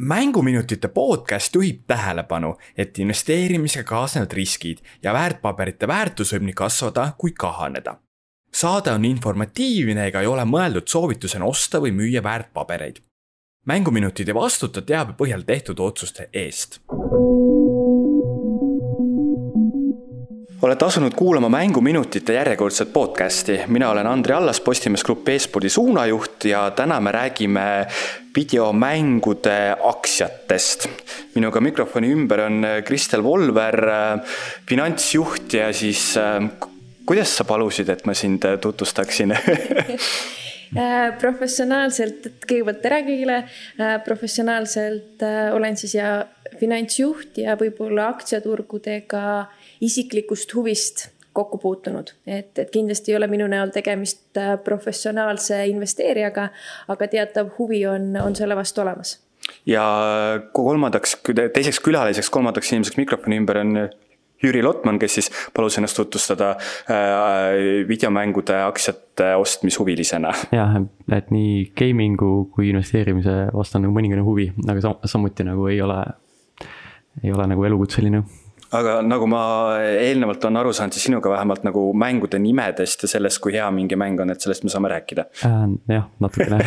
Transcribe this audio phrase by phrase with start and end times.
[0.00, 7.32] mänguminutite podcast juhib tähelepanu, et investeerimisega kaasnevad riskid ja väärtpaberite väärtus võib nii kasvada kui
[7.32, 7.98] kahaneda.
[8.54, 13.02] saade on informatiivne ega ei ole mõeldud soovitusena osta või müüa väärtpabereid.
[13.66, 16.80] mänguminutid ei vastuta teabe põhjal tehtud otsuste eest
[20.62, 23.60] olete asunud kuulama Mänguminutite järjekordset podcasti.
[23.66, 27.86] mina olen Andri Allas, Postimees Grupp e-spordi suunajuht ja täna me räägime
[28.34, 30.88] videomängude aktsiatest.
[31.34, 33.80] minuga mikrofoni ümber on Kristel Volver,
[34.68, 36.14] finantsjuht ja siis
[37.10, 43.38] kuidas sa palusid, et ma sind tutvustaksin äh, professionaalselt, et kõigepealt tere kõigile,
[43.80, 46.12] äh, professionaalselt äh, olen siis ja
[46.60, 49.24] finantsjuht ja võib-olla aktsiaturgudega
[49.82, 51.08] isiklikust huvist
[51.40, 56.50] kokku puutunud, et, et kindlasti ei ole minu näol tegemist äh, professionaalse investeerijaga,
[56.92, 59.18] aga teatav huvi on, on selle vastu olemas.
[59.66, 59.82] ja
[60.52, 61.16] kolmandaks,
[61.54, 63.76] teiseks külaliseks, kolmandaks inimeseks mikrofoni ümber on
[64.40, 66.54] Jüri Lotman, kes siis palus ennast tutvustada
[66.88, 70.32] äh, videomängude aktsiate ostmishuvilisena.
[70.56, 70.78] jah,
[71.12, 75.98] et nii gaming'u kui investeerimise vastu on nagu mõningane huvi, aga samuti nagu ei ole,
[77.22, 78.22] ei ole nagu elukutseline
[78.76, 79.42] aga nagu ma
[79.82, 83.98] eelnevalt olen aru saanud, siis sinuga vähemalt nagu mängude nimedest ja sellest, kui hea mingi
[83.98, 85.64] mäng on, et sellest me saame rääkida äh,.
[85.90, 86.60] jah, natukene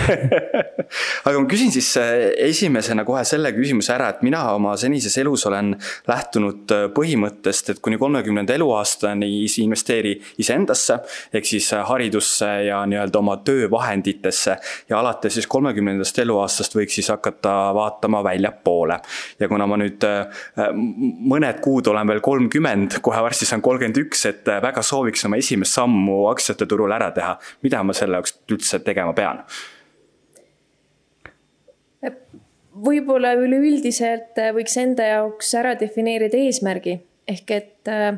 [1.27, 2.11] aga ma küsin siis äh,
[2.49, 5.73] esimesena kohe selle küsimuse ära, et mina oma senises elus olen
[6.09, 9.29] lähtunud äh, põhimõttest, et kuni kolmekümnenda eluaastani
[9.63, 10.99] investeeri iseendasse.
[11.33, 14.57] ehk siis äh, haridusse ja nii-öelda oma töövahenditesse
[14.89, 18.99] ja alates siis kolmekümnendast eluaastast võiks siis hakata vaatama väljapoole.
[19.39, 20.03] ja kuna ma nüüd
[21.31, 25.39] mõned kuud olen veel kolmkümmend, kohe varsti saan kolmkümmend üks, et äh, väga sooviks oma
[25.41, 27.37] esimest sammu aktsiate turul ära teha.
[27.63, 29.45] mida ma selle jaoks üldse tegema pean?
[32.83, 38.17] võib-olla üleüldiselt äh, võiks enda jaoks ära defineerida eesmärgi ehk et äh,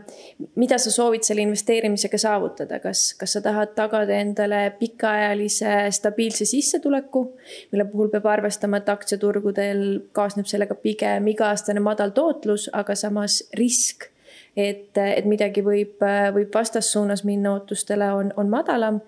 [0.57, 7.25] mida sa soovid selle investeerimisega saavutada, kas, kas sa tahad tagada endale pikaajalise stabiilse sissetuleku,
[7.71, 14.09] mille puhul peab arvestama, et aktsiaturgudel kaasneb sellega pigem iga-aastane madal tootlus, aga samas risk,
[14.57, 16.01] et, et midagi võib,
[16.33, 19.01] võib vastassuunas minna ootustele, on, on madalam.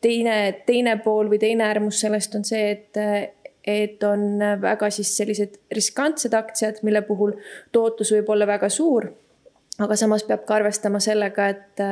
[0.00, 0.36] teine,
[0.66, 3.36] teine pool või teine äärmus sellest on see, et
[3.70, 7.34] et on väga siis sellised riskantsed aktsiad, mille puhul
[7.72, 9.10] tootlus võib olla väga suur
[9.84, 11.82] aga samas peab ka arvestama sellega, et,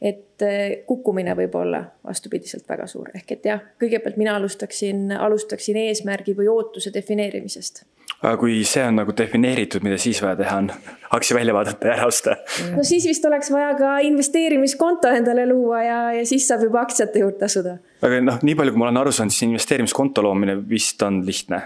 [0.00, 0.46] et
[0.86, 6.50] kukkumine võib olla vastupidiselt väga suur, ehk et jah, kõigepealt mina alustaksin, alustaksin eesmärgi või
[6.52, 7.84] ootuse defineerimisest.
[8.22, 10.70] aga kui see on nagu defineeritud, mida siis vaja teha on?
[11.18, 12.36] aktsia välja vaadata ja ära osta?
[12.76, 17.24] no siis vist oleks vaja ka investeerimiskonto endale luua ja, ja siis saab juba aktsiate
[17.24, 17.78] juurde asuda.
[18.02, 21.62] aga noh, nii palju, kui ma olen aru saanud, siis investeerimiskonto loomine vist on lihtne.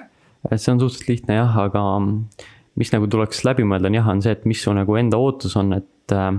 [0.56, 1.84] see on suhteliselt lihtne jah, aga
[2.80, 5.56] mis nagu tuleks läbi mõelda, on jah, on see, et mis su nagu enda ootus
[5.60, 6.16] on, et.
[6.16, 6.34] Äh,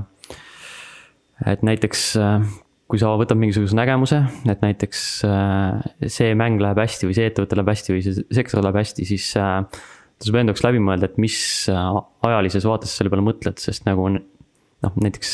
[1.50, 2.44] et näiteks äh,
[2.88, 5.82] kui sa võtad mingisuguse nägemuse, et näiteks äh,
[6.14, 9.32] see mäng läheb hästi või see ettevõte läheb hästi või see sektor läheb hästi, siis
[9.34, 11.38] tasub enda jaoks läbi mõelda, et mis
[11.74, 15.34] ajalises vaates selle peale mõtled, sest nagu noh, näiteks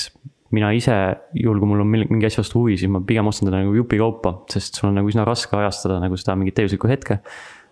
[0.56, 0.96] mina ise,
[1.38, 4.34] juhul kui mul on mingi asja vastu huvi, siis ma pigem ostan teda nagu jupikaupa,
[4.54, 7.20] sest sul on nagu üsna raske ajastada nagu seda mingit täiuslikku hetke.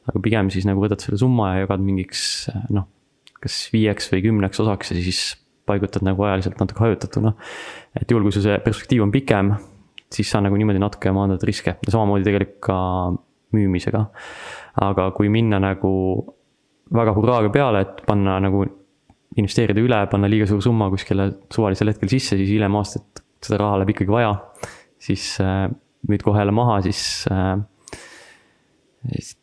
[0.08, 2.22] aga pigem siis nagu võtad selle summa ja jagad mingiks
[2.72, 2.86] noh,
[3.44, 5.22] kas viieks või kümneks osaks ja siis
[5.68, 7.34] paigutad nagu ajaliselt natuke hajutatuna.
[8.00, 9.54] et juhul, kui sul see perspektiiv on pikem,
[10.14, 12.78] siis sa nagu niimoodi natuke maandad riske ja samamoodi tegelikult ka
[13.56, 14.06] müümisega.
[14.88, 15.94] aga kui minna nagu
[16.94, 18.64] väga hurraaga peale, et panna nagu
[19.38, 23.82] investeerida üle, panna liiga suur summa kuskile suvalisel hetkel sisse, siis hiljem aastat seda raha
[23.82, 24.32] läheb ikkagi vaja.
[25.00, 25.68] siis äh,
[26.10, 27.58] müüd kohe jälle maha, siis äh,.
[29.12, 29.36] siis,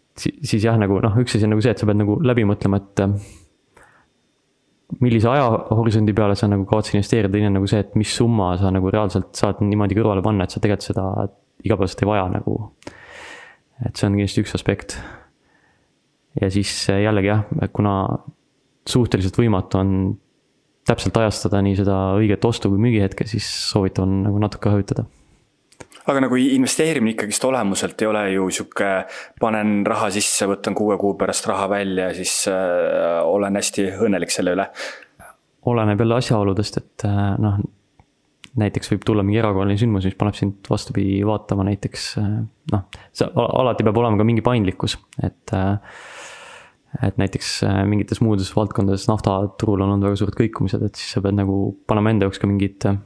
[0.42, 2.80] siis jah, nagu noh, üks asi on nagu see, et sa pead nagu läbi mõtlema,
[2.80, 3.04] et
[5.02, 8.70] millise ajahorisondi peale sa nagu kavatsed investeerida, teine on nagu see, et mis summa sa
[8.74, 11.06] nagu reaalselt saad niimoodi kõrvale panna, et sa tegelikult seda
[11.64, 12.58] igapäevaselt ei vaja nagu.
[13.84, 14.98] et see on kindlasti üks aspekt.
[16.40, 17.94] ja siis jällegi jah, kuna
[18.86, 19.90] suhteliselt võimatu on
[20.84, 25.06] täpselt ajastada nii seda õiget ostu kui müügihetke, siis soovitav on nagu natuke hajutada
[26.10, 28.90] aga nagu investeerimine ikkagist olemuselt ei ole ju sihuke,
[29.40, 34.34] panen raha sisse, võtan kuue kuu pärast raha välja ja siis äh, olen hästi õnnelik
[34.34, 34.68] selle üle.
[35.70, 37.62] oleneb jälle asjaoludest, et äh, noh,
[38.60, 42.36] näiteks võib tulla mingi erakorraline sündmus, mis paneb sind vastupidi vaatama näiteks äh,
[42.74, 45.78] noh, see alati peab olema ka mingi paindlikkus, et äh,
[47.02, 51.22] et näiteks äh, mingites muudes valdkondades naftaturul on olnud väga suured kõikumised, et siis sa
[51.24, 51.56] pead nagu
[51.88, 53.00] panema enda jaoks ka mingid äh,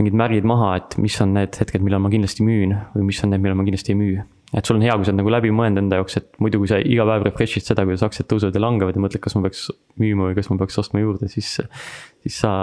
[0.00, 3.34] mingid märgid maha, et mis on need hetked, millal ma kindlasti müün või mis on
[3.34, 4.26] need, millal ma kindlasti ei müü.
[4.56, 6.70] et sul on hea, kui sa oled nagu läbi mõelnud enda jaoks, et muidu, kui
[6.70, 9.68] sa iga päev refresh'id seda, kuidas aktsiad tõusevad ja langevad ja mõtled, kas ma peaks
[10.00, 11.52] müüma või kas ma peaks ostma juurde, siis,
[12.24, 12.54] siis sa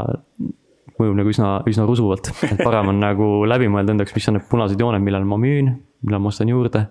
[0.97, 2.31] mõjub nagu üsna, üsna rusuvalt.
[2.49, 5.39] et parem on nagu läbi mõelda enda jaoks, mis on need punased jooned, millal ma
[5.39, 5.71] müün,
[6.03, 6.87] millal ma ostan juurde.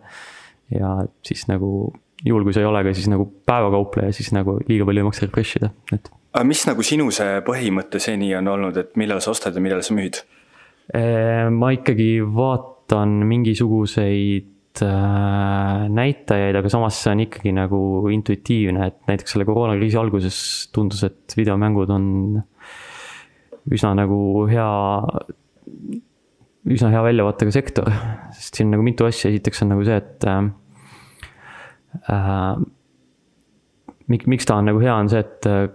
[0.73, 0.97] ja
[1.27, 1.93] siis nagu
[2.25, 5.27] juhul, kui sa ei ole ka siis nagu päevakaupleja, siis nagu liiga palju ei maksa
[5.27, 6.09] refresh ida, et.
[6.33, 9.85] aga mis nagu sinu see põhimõte seni on olnud, et millal sa ostad ja millal
[9.87, 10.23] sa müüd?
[10.95, 14.53] Ma ikkagi vaatan mingisuguseid
[14.83, 17.79] Äh, näitajaid, aga samas see on ikkagi nagu
[18.13, 20.39] intuitiivne, et näiteks selle koroonakriisi alguses
[20.75, 22.09] tundus, et videomängud on
[23.73, 24.19] üsna nagu
[24.51, 24.67] hea,
[26.77, 27.89] üsna hea väljavaatega sektor,
[28.37, 30.51] sest siin nagu mitu asja, esiteks on nagu see, et äh,
[32.13, 32.53] äh
[34.13, 35.71] miks, miks ta on nagu hea, on see, et äh,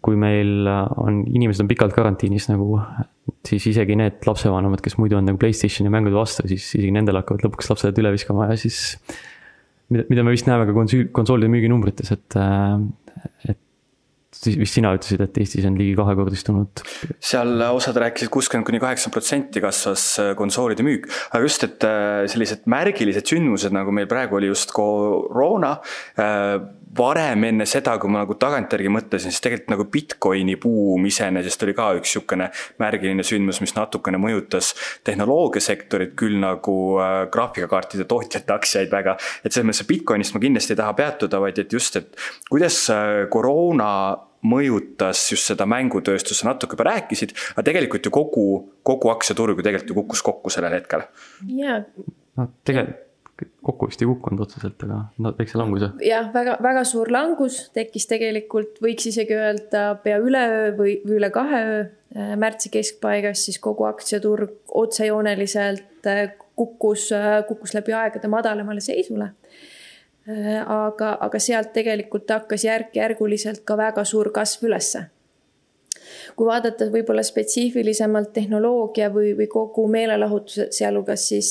[0.00, 2.80] kui meil on, inimesed on pikalt karantiinis nagu
[3.46, 7.46] siis isegi need lapsevanemad, kes muidu on nagu Playstationi mängude vastu, siis isegi nendel hakkavad
[7.46, 8.98] lõpuks lapsed üle viskama ja siis.
[9.90, 13.60] mida, mida me vist näeme ka konsool, konsoolide müüginumbrites, et, äh, et
[14.40, 16.84] siis vist sina ütlesid, et Eestis on ligi kahekordistunud.
[17.18, 22.26] seal osad rääkisid kuuskümmend kuni kaheksakümmend protsenti kasvas äh, konsoolide müük, aga just, et äh,
[22.30, 25.76] sellised märgilised sündmused, nagu meil praegu oli just koroona
[26.96, 31.74] varem enne seda, kui ma nagu tagantjärgi mõtlesin, siis tegelikult nagu Bitcoini buum iseenesest oli
[31.78, 32.48] ka üks niisugune
[32.82, 34.72] märgiline sündmus, mis natukene mõjutas
[35.06, 39.16] tehnoloogiasektorit, küll nagu äh, graafikakaartide tootjate aktsiaid väga.
[39.44, 42.18] et selles mõttes Bitcoinist ma kindlasti ei taha peatuda, vaid et just, et
[42.50, 43.90] kuidas äh, koroona
[44.46, 48.46] mõjutas just seda mängutööstust, sa natuke juba rääkisid, aga tegelikult ju kogu,
[48.86, 51.06] kogu aktsiaturg ju tegelikult ju kukkus kokku sellel hetkel.
[51.60, 51.84] jaa.
[52.40, 53.09] no tegelikult
[53.62, 55.92] kokku vist ei kukkunud otseselt, aga no väikse languse.
[56.04, 61.32] jah, väga, väga suur langus tekkis tegelikult, võiks isegi öelda pea üleöö või, või üle
[61.34, 61.80] kahe öö.
[62.10, 69.34] Äh, märtsi keskpaigas siis kogu aktsiaturg otsejooneliselt äh, kukkus, äh, kukkus läbi aegade madalamale seisule.
[70.66, 75.00] aga, aga sealt tegelikult hakkas järk-järguliselt ka väga suur kasv ülesse
[76.36, 81.50] kui vaadata võib-olla spetsiifilisemalt tehnoloogia või, või kogu meelelahutuse, sealhulgas siis,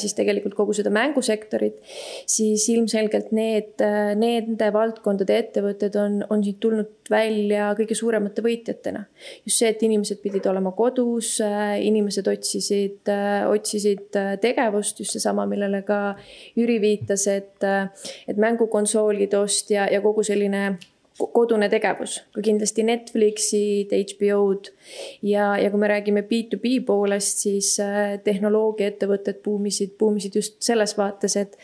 [0.00, 1.80] siis tegelikult kogu seda mängusektorit,
[2.28, 3.82] siis ilmselgelt need,
[4.20, 9.04] nende valdkondade ettevõtted on, on siit tulnud välja kõige suuremate võitjatena.
[9.44, 13.10] just see, et inimesed pidid olema kodus, inimesed otsisid,
[13.50, 16.00] otsisid tegevust, just seesama, millele ka
[16.58, 17.66] Jüri viitas, et,
[18.28, 20.78] et mängukonsoolide ost ja, ja kogu selline
[21.34, 24.70] kodune tegevus, kui kindlasti Netflixid, HBO-d
[25.26, 31.36] ja, ja kui me räägime B2B poolest, siis äh, tehnoloogiaettevõtted buumisid, buumisid just selles vaates,
[31.40, 31.58] et,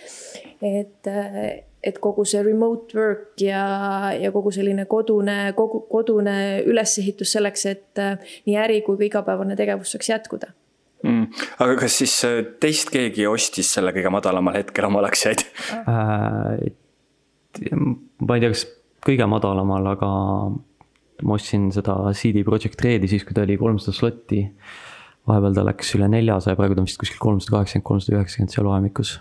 [0.60, 1.40] et, äh,
[1.86, 3.64] et kogu see remote work ja,
[4.18, 9.58] ja kogu selline kodune, kogu kodune ülesehitus selleks, et äh, nii äri kui ka igapäevane
[9.58, 10.52] tegevus saaks jätkuda
[11.04, 11.28] mm..
[11.64, 12.16] aga kas siis
[12.62, 15.46] teist keegi ostis selle kõige madalamal hetkel omal aktsiaid
[15.84, 16.74] äh,?
[18.20, 18.66] ma ei tea, kas
[19.06, 20.10] kõige madalamal, aga
[21.24, 24.44] ma ostsin seda CD Projekt Redi siis, kui ta oli kolmsada slotti.
[25.26, 28.68] vahepeal ta läks üle neljasaja, praegu ta on vist kuskil kolmsada kaheksakümmend, kolmsada üheksakümmend seal
[28.68, 29.18] vahemikus.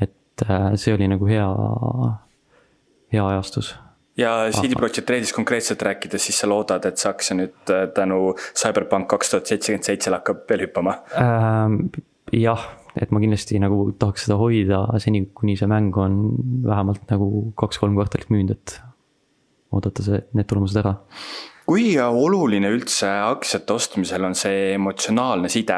[0.00, 1.46] et äh, see oli nagu hea,
[3.12, 3.74] hea ajastus
[4.18, 8.34] ja CD Projekt Redist konkreetselt rääkides, siis sa loodad, et see aktsia nüüd äh, tänu
[8.50, 11.88] CyberPunk kaks tuhat seitsekümmend seitsele hakkab veel hüppama ähm,?
[12.34, 12.66] jah,
[12.98, 16.18] et ma kindlasti nagu tahaks seda hoida seni, kuni see mäng on
[16.66, 18.76] vähemalt nagu kaks-kolm kvartalit müünud, et
[19.72, 20.94] oodata see, need tulemused ära.
[21.68, 25.76] kui oluline üldse aktsiate ostmisel on see emotsionaalne side?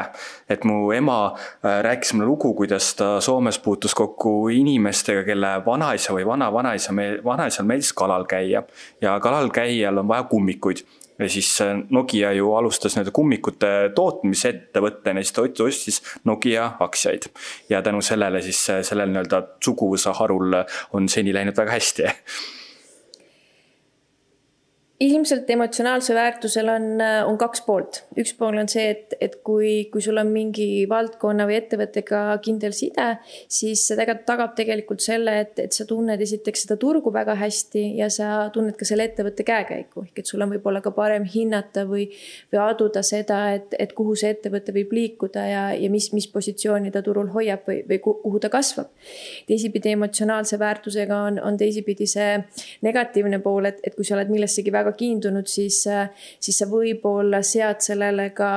[0.49, 6.15] et mu ema äh, rääkis mulle lugu, kuidas ta Soomes puutus kokku inimestega, kelle vanaisa
[6.15, 6.95] või vana-vanaisa,
[7.25, 8.63] vanaisal meeldis kalal käia
[9.01, 10.85] ja kalal käijal on vaja kummikuid
[11.19, 17.27] ja siis äh, Nokia ju alustas nii-öelda kummikute tootmisettevõttena, siis ta ostis Nokia aktsiaid.
[17.69, 20.55] ja tänu sellele siis äh, sellel nii-öelda suguvõsa harul
[20.93, 22.07] on seni läinud väga hästi
[25.01, 26.83] ilmselt emotsionaalsel väärtusel on,
[27.25, 28.03] on kaks poolt.
[28.21, 32.75] üks pool on see, et, et kui, kui sul on mingi valdkonna või ettevõttega kindel
[32.77, 33.07] side,
[33.49, 37.85] siis see tegelikult tagab tegelikult selle, et, et sa tunned esiteks seda turgu väga hästi
[37.97, 40.05] ja sa tunned ka selle ettevõtte käekäiku.
[40.05, 42.05] ehk et sul on võib-olla ka parem hinnata või,
[42.53, 46.93] või aduda seda, et, et kuhu see ettevõte võib liikuda ja, ja mis, mis positsiooni
[46.93, 48.93] ta turul hoiab või, või kuhu ta kasvab.
[49.49, 52.37] teisipidi emotsionaalse väärtusega on, on teisipidi see
[52.85, 55.83] negatiivne pool, et, et kui sa oled millessegi väga väga kiindunud, siis,
[56.39, 58.51] siis sa võib-olla sead sellele ka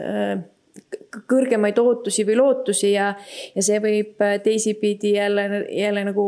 [0.00, 0.40] äh,
[1.30, 3.12] kõrgemaid ootusi või lootusi ja,
[3.54, 6.26] ja see võib teisipidi jälle, jälle nagu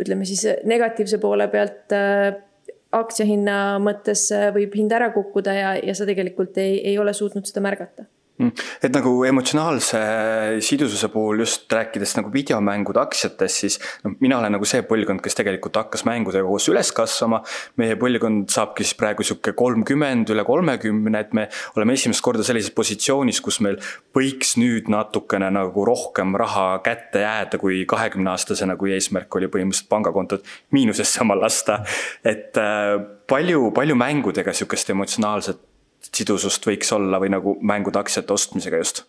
[0.00, 2.30] ütleme siis negatiivse poole pealt äh,
[2.92, 7.62] aktsiahinna mõttes võib hind ära kukkuda ja, ja sa tegelikult ei, ei ole suutnud seda
[7.64, 8.06] märgata.
[8.40, 10.00] Et nagu emotsionaalse
[10.64, 15.36] sidususe puhul just rääkides nagu videomängude aktsiatest, siis noh, mina olen nagu see põlvkond, kes
[15.38, 17.42] tegelikult hakkas mängudega koos üles kasvama.
[17.80, 22.72] meie põlvkond saabki siis praegu sihuke kolmkümmend, üle kolmekümne, et me oleme esimest korda sellises
[22.76, 23.78] positsioonis, kus meil
[24.16, 29.90] võiks nüüd natukene nagu rohkem raha kätte jääda, kui kahekümne aastasena, kui eesmärk oli põhimõtteliselt
[29.92, 31.80] pangakontot miinusesse oma lasta.
[32.24, 32.96] et äh,
[33.30, 35.69] palju, palju mängudega sihukest emotsionaalset
[36.08, 39.04] sidusust võiks olla või nagu mängude aktsiate ostmisega just?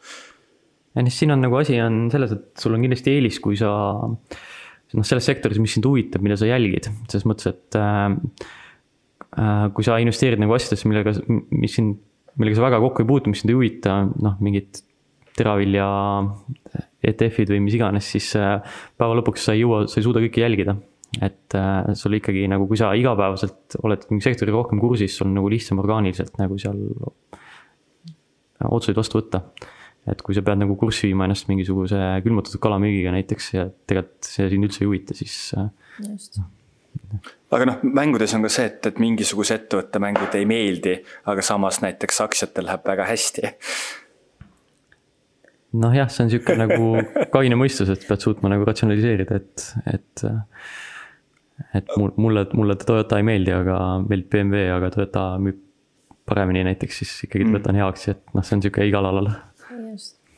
[0.96, 3.72] ja noh, siin on nagu asi on selles, et sul on kindlasti eelis, kui sa
[4.12, 8.08] noh, selles sektoris, mis sind huvitab, mida sa jälgid, selles mõttes, et äh,
[9.40, 11.16] äh, kui sa investeerid nagu asjadesse, millega,
[11.56, 12.00] mis sind,
[12.36, 14.84] millega sa väga kokku ei puutu, mis sind ei huvita, noh, mingid
[15.38, 15.88] teravilja
[17.08, 18.58] ETF-id või mis iganes, siis äh,
[19.00, 20.76] päeva lõpuks sa ei jõua, sa ei suuda kõike jälgida
[21.20, 25.36] et äh, sul ikkagi nagu, kui sa igapäevaselt oled mingi sektoriga rohkem kursis, sul on
[25.42, 26.80] nagu lihtsam orgaaniliselt nagu seal
[28.62, 29.44] otsuseid vastu võtta.
[30.10, 34.48] et kui sa pead nagu kurssi viima ennast mingisuguse külmutatud kalamüügiga näiteks ja tegelikult see
[34.50, 35.36] sind üldse ei huvita, siis.
[35.58, 35.70] Äh,
[36.08, 36.42] just
[37.52, 40.96] aga noh, mängudes on ka see, et, et mingisuguse ettevõtte mängud ei meeldi,
[41.32, 43.52] aga samas näiteks aktsiatel läheb väga hästi.
[45.82, 46.94] noh jah, see on sihuke nagu
[47.36, 50.40] kaine mõistus, et pead suutma nagu ratsionaliseerida, et, et äh,
[51.78, 55.60] et mul, mulle, mulle Toyota ei meeldi, aga meeldib BMW, aga Toyota müüb
[56.30, 57.56] paremini näiteks, siis ikkagi mm.
[57.56, 59.30] Toyota on hea aktsia, et noh, see on sihuke igal alal.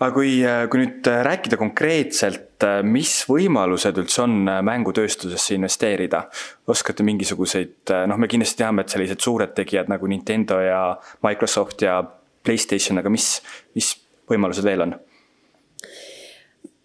[0.03, 0.31] aga kui,
[0.71, 6.25] kui nüüd rääkida konkreetselt, mis võimalused üldse on mängutööstusesse investeerida?
[6.67, 10.83] oskate mingisuguseid, noh, me kindlasti teame, et sellised suured tegijad nagu Nintendo ja
[11.25, 12.01] Microsoft ja
[12.43, 13.37] Playstation, aga mis,
[13.77, 13.93] mis
[14.31, 14.97] võimalused veel on?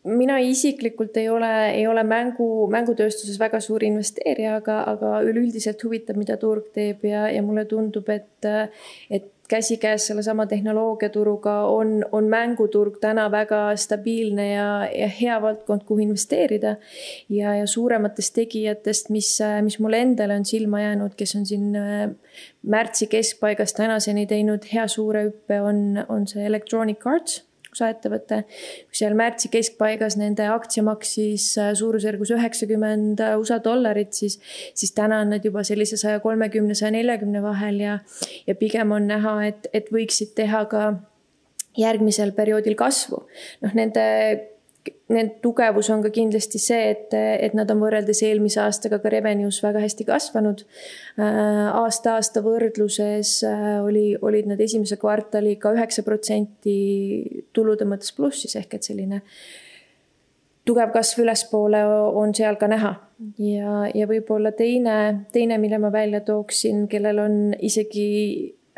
[0.09, 6.19] Mina isiklikult ei ole, ei ole mängu, mängutööstuses väga suur investeerija, aga, aga üleüldiselt huvitab,
[6.21, 8.49] mida turg teeb ja, ja mulle tundub, et,
[9.11, 16.00] et käsikäes sellesama tehnoloogiaturuga on, on mänguturg täna väga stabiilne ja, ja hea valdkond, kuhu
[16.05, 16.77] investeerida.
[17.29, 22.11] ja, ja suurematest tegijatest, mis, mis mulle endale on silma jäänud, kes on siin äh,
[22.62, 27.48] märtsi keskpaigast tänaseni teinud hea suure hüppe, on, on see Electronic Arts
[27.78, 28.42] USA ettevõte.
[28.92, 34.38] seal märtsi keskpaigas nende aktsia maksis äh, suurusjärgus üheksakümmend äh, USA dollarit, siis,
[34.75, 37.99] siis täna on nad juba sellise saja kolmekümne, saja neljakümne vahel ja,
[38.47, 40.85] ja pigem on näha, et, et võiksid teha ka
[41.78, 43.25] järgmisel perioodil kasvu.
[43.62, 44.04] noh, nende
[45.09, 49.61] Nende tugevus on ka kindlasti see, et, et nad on võrreldes eelmise aastaga ka revenue's
[49.64, 50.64] väga hästi kasvanud.
[51.18, 56.76] aasta-aasta võrdluses äh, oli, olid nad esimese kvartaliga üheksa protsenti
[57.52, 59.23] tulude mõttes plussis ehk et selline
[60.68, 61.80] tugev kasv ülespoole
[62.21, 62.92] on seal ka näha.
[63.40, 68.09] ja, ja võib-olla teine, teine, mille ma välja tooksin, kellel on isegi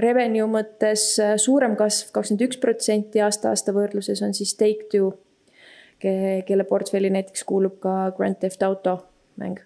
[0.01, 1.13] revenue mõttes
[1.43, 5.13] suurem kasv, kakskümmend üks protsenti aasta-aasta võrdluses on siis Take-Two
[6.01, 8.97] kelle portfelli näiteks kuulub ka Grand Theft Auto
[9.41, 9.61] mäng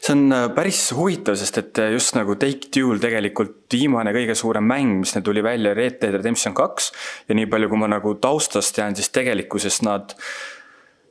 [0.00, 4.66] see on äh, päris huvitav, sest et äh, just nagu Take-Two'l tegelikult viimane kõige suurem
[4.70, 6.92] mäng, mis neil tuli välja, Red Dead Redemption kaks.
[7.28, 10.14] ja nii palju, kui ma nagu taustast tean, siis tegelikkuses nad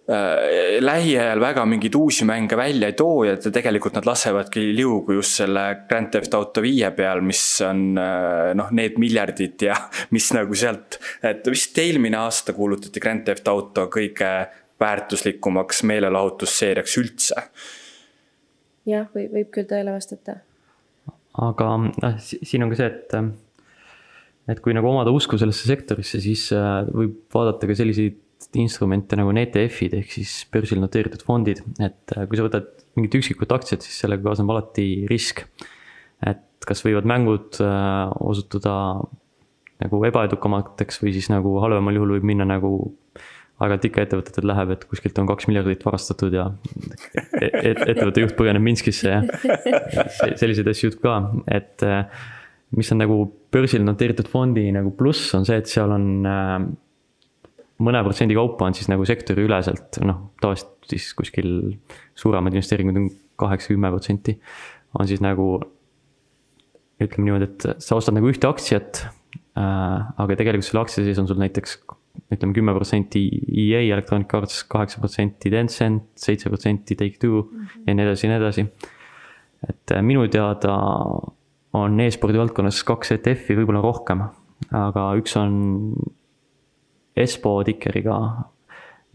[0.03, 5.85] lähiajal väga mingeid uusi mänge välja ei too ja tegelikult nad lasevadki liugu just selle
[5.87, 9.77] Grand Theft Auto viie peal, mis on äh, noh, need miljardid ja
[10.15, 14.33] mis nagu sealt, et vist eelmine aasta kuulutati Grand Theft Auto kõige
[14.83, 17.45] väärtuslikumaks meelelahutusseeriaks üldse.
[18.89, 20.41] jah, või võib küll tõele vastata.
[21.47, 23.17] aga noh, siin on ka see, et
[24.51, 28.19] et kui nagu omada usku sellesse sektorisse, siis äh, võib vaadata ka selliseid
[28.59, 33.53] instrumente nagu ETF-id ehk siis börsil noteeritud fondid, et äh, kui sa võtad mingit üksikut
[33.55, 35.45] aktsiat, siis sellega kaasneb alati risk.
[36.23, 38.75] et kas võivad mängud äh, osutuda
[39.83, 42.93] nagu ebaedukamateks või siis nagu halvemal juhul võib minna nagu
[43.63, 46.47] aeg-ajalt ikka ettevõtetel läheb, et kuskilt on kaks miljardit varastatud ja
[47.39, 49.21] et, et, ettevõtte juht põgeneb Minskisse ja
[50.39, 51.17] selliseid asju juhtub ka,
[51.53, 52.07] et äh,
[52.77, 53.19] mis on nagu
[53.53, 56.07] börsil noteeritud fondi nagu pluss, on see, et seal on
[57.81, 61.49] mõne protsendi kaupa on siis nagu sektoriüleselt, noh, tavaliselt siis kuskil
[62.19, 64.37] suuremad investeeringud on kaheksa, kümme protsenti.
[64.99, 65.57] on siis nagu
[67.01, 69.03] ütleme niimoodi, et sa ostad nagu ühte aktsiat
[69.57, 71.79] äh,, aga tegelikult selle aktsia sees on sul näiteks
[72.33, 77.87] ütleme kümme protsenti EA Electronic Arts, kaheksa protsenti Tencent, seitse protsenti Take-Two mm -hmm.
[77.87, 78.67] ja nii edasi ja nii edasi.
[79.69, 80.75] et äh, minu teada
[81.73, 84.21] on e-spordi valdkonnas kaks ETF-i, võib-olla rohkem,
[84.71, 85.93] aga üks on
[87.15, 88.17] Espo tikeriga,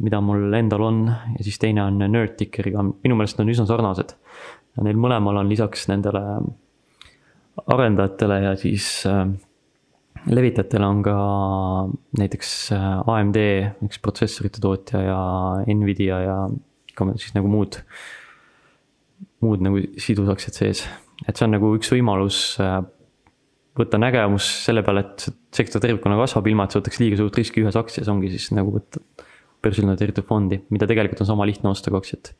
[0.05, 4.15] mida mul endal on ja siis teine on Nerd tikeriga, minu meelest on üsna sarnased.
[4.79, 6.23] Neil mõlemal on lisaks nendele
[7.67, 9.25] arendajatele ja siis äh,
[10.27, 11.17] levitajatel on ka
[12.19, 12.53] näiteks
[13.07, 13.39] AMD,
[13.87, 15.19] üks protsessorite tootja ja
[15.75, 16.37] Nvidia ja
[16.99, 17.81] ka siis nagu muud,
[19.45, 20.85] muud nagu sidusaktsiad sees.
[21.27, 22.59] et see on nagu üks võimalus
[23.79, 27.65] võtta nägemus selle peale, et sektor tervikuna kasvab, ilma et sa võtaks liiga suurt riski
[27.65, 29.03] ühes aktsias, ongi siis nagu võtta
[29.63, 32.35] börsil noteeritud fondi, mida tegelikult on sama lihtne osta kui aktsiat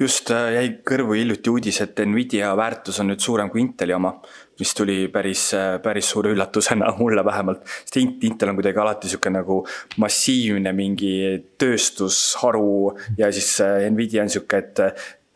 [0.00, 4.14] just äh, jäi kõrvu hiljuti uudis, et Nvidia väärtus on nüüd suurem kui Inteli oma,
[4.60, 7.64] mis tuli päris, äh, päris suure üllatusena mulle vähemalt.
[7.84, 9.60] sest Intel on kuidagi alati sihuke nagu
[10.02, 11.12] massiivne mingi
[11.60, 14.84] tööstusharu ja siis äh, Nvidia on sihuke, et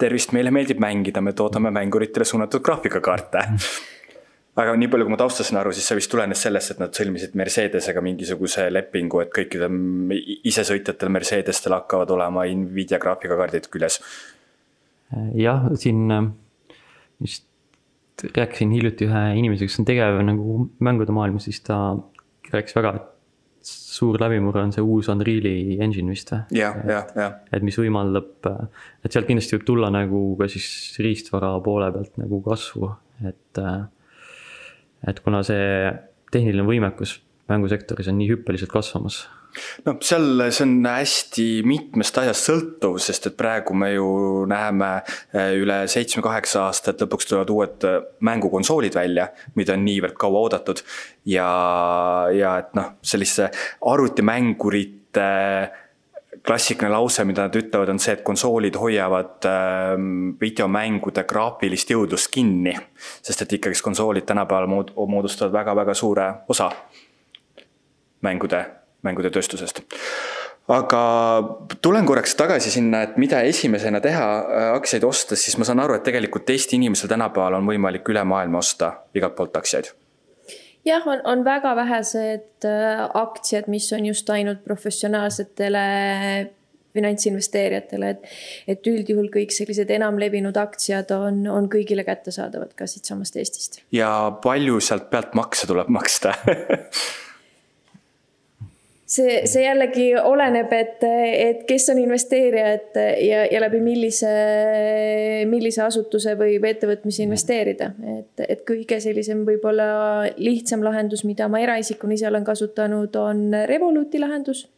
[0.00, 3.44] tervist, meile meeldib mängida, me toodame mänguritele suunatud graafikakaarte
[4.62, 6.96] aga nii palju, kui ma taustast saan aru, siis see vist tulenes sellest, et nad
[6.96, 10.14] sõlmisid Mercedesega mingisuguse lepingu, et kõikidel
[10.50, 14.00] isesõitjatel Mercedestel hakkavad olema Nvidia graafikakaardid küljes.
[15.34, 16.08] jah, siin
[17.20, 17.46] vist
[18.36, 21.78] rääkisin hiljuti ühe inimesega, kes on tegev nagu mängude maailmas, siis ta
[22.52, 23.08] rääkis väga, et
[23.70, 26.60] suur läbimurre on see uus Unreal'i engine vist või?
[26.60, 27.38] jah, jah, jah.
[27.52, 28.48] et mis võimaldab,
[29.04, 30.68] et sealt kindlasti võib tulla nagu ka siis
[31.04, 32.92] riistvara poole pealt nagu kasvu,
[33.28, 33.82] et äh,
[35.08, 35.90] et kuna see
[36.32, 37.18] tehniline võimekus
[37.50, 39.24] mängusektoris on nii hüppeliselt kasvamas
[39.86, 44.06] no seal, see on hästi mitmest asjast sõltuv, sest et praegu me ju
[44.50, 50.18] näeme eh, üle seitsme-kaheksa aasta, et lõpuks tulevad uued eh, mängukonsoolid välja, mida on niivõrd
[50.20, 50.84] kaua oodatud.
[51.28, 51.50] ja,
[52.34, 53.50] ja et noh, sellise
[53.90, 55.28] arvutimängurite
[56.46, 62.74] klassikaline lause, mida nad ütlevad, on see, et konsoolid hoiavad ähm, videomängude graafilist jõudlust kinni.
[63.22, 66.70] sest et ikkagist konsoolid tänapäeval mood-, moodustavad väga-väga suure osa
[68.24, 68.64] mängude,
[69.02, 69.82] mängude tööstusest.
[70.68, 71.02] aga
[71.82, 75.98] tulen korraks tagasi sinna, et mida esimesena teha äh, aktsiaid ostes, siis ma saan aru,
[75.98, 79.92] et tegelikult Eesti inimesel tänapäeval on võimalik üle maailma osta igalt poolt aktsiaid
[80.84, 85.84] jah, on, on väga vähesed äh, aktsiad, mis on just ainult professionaalsetele
[86.94, 88.30] finantsinvesteerijatele, et,
[88.74, 93.82] et üldjuhul kõik sellised enamlevinud aktsiad on, on kõigile kättesaadavad ka siitsamast Eestist.
[93.94, 94.10] ja
[94.42, 96.34] palju sealt pealt makse tuleb maksta
[99.10, 104.30] see, see jällegi oleneb, et, et kes on investeerija, et ja, ja läbi millise,
[105.50, 107.92] millise asutuse või, või ettevõtmise investeerida.
[108.16, 109.90] et, et kõige sellisem võib-olla
[110.38, 114.68] lihtsam lahendus, mida ma eraisikuna ise olen kasutanud, on Revoluti lahendus,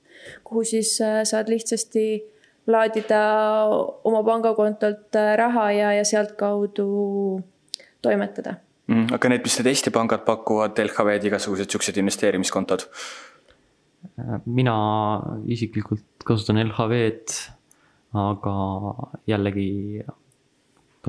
[0.45, 2.07] kuhu siis äh, saad lihtsasti
[2.71, 3.23] laadida
[4.07, 6.87] oma pangakontolt äh, raha ja, ja sealtkaudu
[8.03, 8.55] toimetada
[8.87, 9.11] mm,.
[9.19, 12.87] aga need, mis need Eesti pangad pakuvad, LHV-d, igasugused siuksed investeerimiskontod
[14.45, 14.77] mina
[15.51, 17.39] isiklikult kasutan LHV-d,
[18.19, 18.55] aga
[19.31, 20.03] jällegi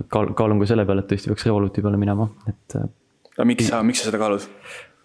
[0.07, 2.77] kaal-, kaalun ka selle peale, et tõesti peaks Revoluti peale minema, et.
[3.33, 4.47] aga miks sa, miks sa seda kaalud?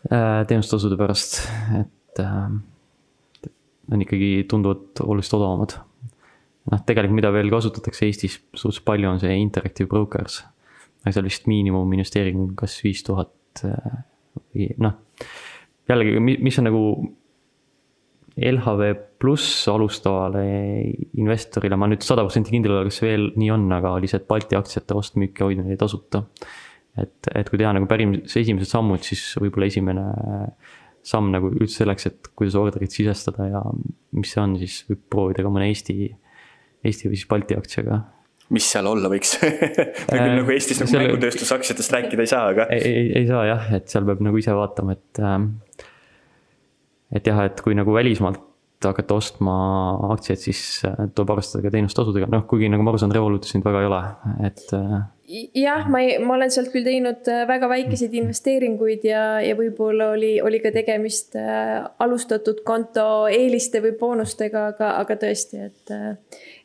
[0.08, 1.40] Äh, teenustasude pärast,
[1.80, 3.50] et äh,
[3.92, 5.78] on ikkagi tunduvalt oluliselt odavamad.
[6.68, 10.42] noh, tegelikult, mida veel kasutatakse Eestis suhteliselt palju, on see Interactive Brokers.
[11.08, 14.02] seal vist miinimuminvesteering kas viis tuhat äh,
[14.38, 14.98] või noh,
[15.88, 16.82] jällegi, mis on nagu
[18.38, 20.44] LHV pluss alustavale
[21.18, 24.58] investorile, ma nüüd sada protsenti kindel ei ole, kas veel nii on, aga lihtsalt Balti
[24.58, 26.24] aktsiate ost-müük ja hoidmine tasuta.
[26.98, 30.04] et, et kui teha nagu päris esimesed sammud, siis võib-olla esimene
[31.08, 33.62] samm nagu üldse selleks, et kuidas orderit sisestada ja
[34.18, 36.08] mis see on, siis võib proovida ka mõne Eesti,
[36.84, 38.02] Eesti või siis Balti aktsiaga
[38.54, 39.52] mis seal olla võiks me
[40.08, 42.68] küll äh, nagu Eestis nagu mängutööstusaktsiatest rääkida ei saa, aga.
[42.72, 45.36] ei, ei, ei saa jah, et seal peab nagu ise vaatama, et äh,
[47.14, 48.44] et jah, et kui nagu välismaalt
[48.84, 49.54] hakata ostma
[50.12, 53.66] aktsiaid, siis äh, tuleb arvestada ka teenustasudega, noh, kuigi nagu ma aru saan, Revolutis neid
[53.66, 54.00] väga ei ole,
[54.46, 54.62] et.
[54.76, 59.58] Äh, jah, ma ei, ma olen sealt küll teinud äh, väga väikeseid investeeringuid ja, ja
[59.58, 65.94] võib-olla oli, oli ka tegemist alustatud konto eeliste või boonustega, aga, aga tõesti, et,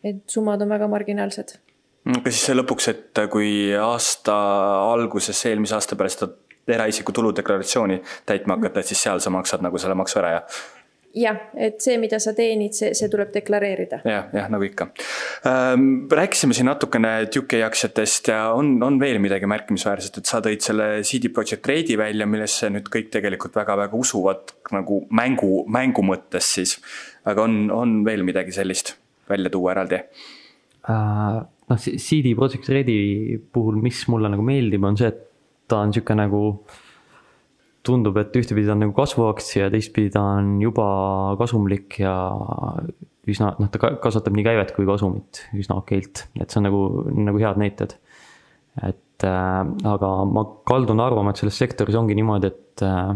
[0.05, 1.57] et summad on väga marginaalsed
[2.03, 4.33] aga siis lõpuks, et kui aasta
[4.91, 6.27] alguses, eelmise aasta peale seda
[6.67, 10.41] eraisiku tuludeklaratsiooni täitma hakata, et siis seal sa maksad nagu selle maksu ära ja
[11.13, 14.09] jah, et see, mida sa teenid, see, see tuleb deklareerida ja,.
[14.15, 14.87] jah, jah, nagu ikka
[15.49, 15.87] ähm,.
[16.11, 20.87] rääkisime siin natukene UK aktsiatest ja on, on veel midagi märkimisväärset, et sa tõid selle
[21.05, 26.77] CD Projekt Redi välja, millesse nüüd kõik tegelikult väga-väga usuvad nagu mängu, mängu mõttes siis.
[27.29, 28.95] aga on, on veel midagi sellist
[29.29, 30.01] välja tuua eraldi
[30.89, 31.43] uh,?
[31.69, 35.29] noh, CD Projekt Redi puhul, mis mulle nagu meeldib, on see, et
[35.67, 36.41] ta on sihuke nagu,
[37.83, 40.87] tundub, et ühtepidi ta on nagu kasvuaktsia ja teistpidi ta on juba
[41.39, 42.13] kasumlik ja
[43.29, 46.81] üsna, noh, ta kasvatab nii käivet kui kasumit üsna okeilt, et see on nagu,
[47.29, 47.97] nagu head näited.
[48.83, 53.13] et äh, aga ma kaldun arvama, et selles sektoris ongi niimoodi, et äh,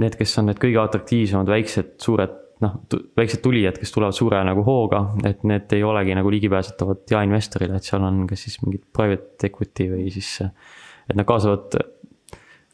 [0.00, 2.76] Need, kes on need kõige atraktiivsemad väiksed, suured noh,
[3.18, 7.88] väiksed tulijad, kes tulevad suure nagu hooga, et need ei olegi nagu ligipääsetavad jaeinvestorile, et
[7.88, 10.30] seal on kas siis mingid private equity või siis.
[10.42, 11.78] et nad kaasavad,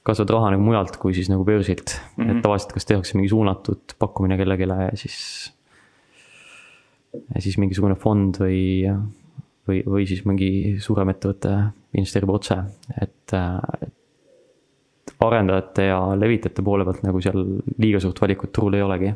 [0.07, 2.29] kaasavad raha nagu mujalt kui siis nagu börsilt mm, -hmm.
[2.29, 2.43] et mhm.
[2.45, 5.53] tavaliselt kas tehakse mingi suunatud pakkumine kellelegi ja siis.
[7.35, 8.85] ja siis mingisugune fond või,
[9.69, 11.55] või, või siis mingi suurem ettevõte
[11.97, 12.59] investeerib otse,
[13.01, 13.33] et,
[13.83, 13.93] et
[15.25, 17.41] arendajate ja levitajate poole pealt nagu seal
[17.79, 19.15] liiga suurt valikut turul ei olegi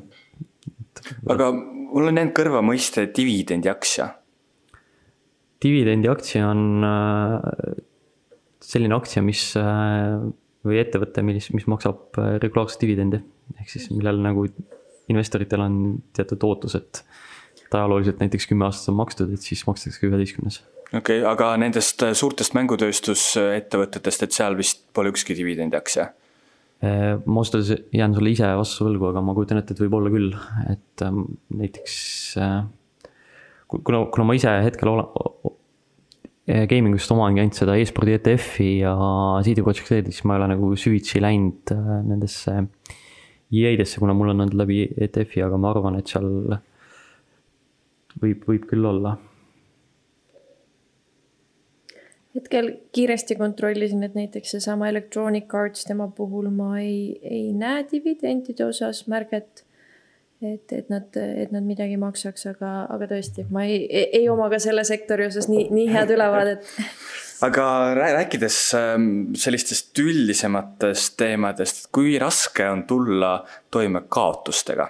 [1.31, 1.53] aga
[1.93, 4.09] mul on jäänud kõrva mõiste dividendiaktsia.
[5.63, 7.75] dividendiaktsia on äh,
[8.63, 10.19] selline aktsia, mis äh,
[10.67, 13.23] või ettevõte, mis, mis maksab äh, regulaarset dividendi.
[13.61, 14.47] ehk siis millel nagu
[15.13, 15.79] investoritel on
[16.17, 17.03] teatud ootus, et,
[17.67, 20.63] et ajalooliselt näiteks kümme aastat on makstud, et siis makstakse üheteistkümnes.
[20.93, 26.13] okei okay,, aga nendest suurtest mängutööstusettevõtetest, et seal vist pole ükski dividendiaktsia
[26.83, 30.11] ma ausalt öeldes jään sulle ise vastu võlgu, aga ma kujutan ette, et võib olla
[30.11, 30.33] küll,
[30.73, 31.97] et ähm, näiteks
[32.43, 32.63] äh,
[33.71, 35.07] kuna, kuna ma ise hetkel olen,
[36.69, 38.97] gaming ust omangi ainult seda e-spordi ETF-i ja
[39.47, 42.59] CD Projekt Red'i, siis ma ei ole nagu süvitsi läinud äh, nendesse
[43.53, 46.27] EA-desse, kuna mul on olnud läbi ETF-i, aga ma arvan, et seal
[48.23, 49.15] võib, võib küll olla
[52.35, 58.65] hetkel kiiresti kontrollisin, et näiteks seesama Electronic Arts, tema puhul ma ei, ei näe dividendide
[58.65, 59.67] osas märget.
[60.43, 64.49] et, et nad, et nad midagi maksaks, aga, aga tõesti, ma ei, ei, ei oma
[64.51, 66.67] ka selle sektori osas nii, nii head ülevaadet
[67.47, 69.07] aga rääkides ähm,
[69.39, 73.37] sellistest üldisematest teemadest, kui raske on tulla
[73.71, 74.89] toime kaotustega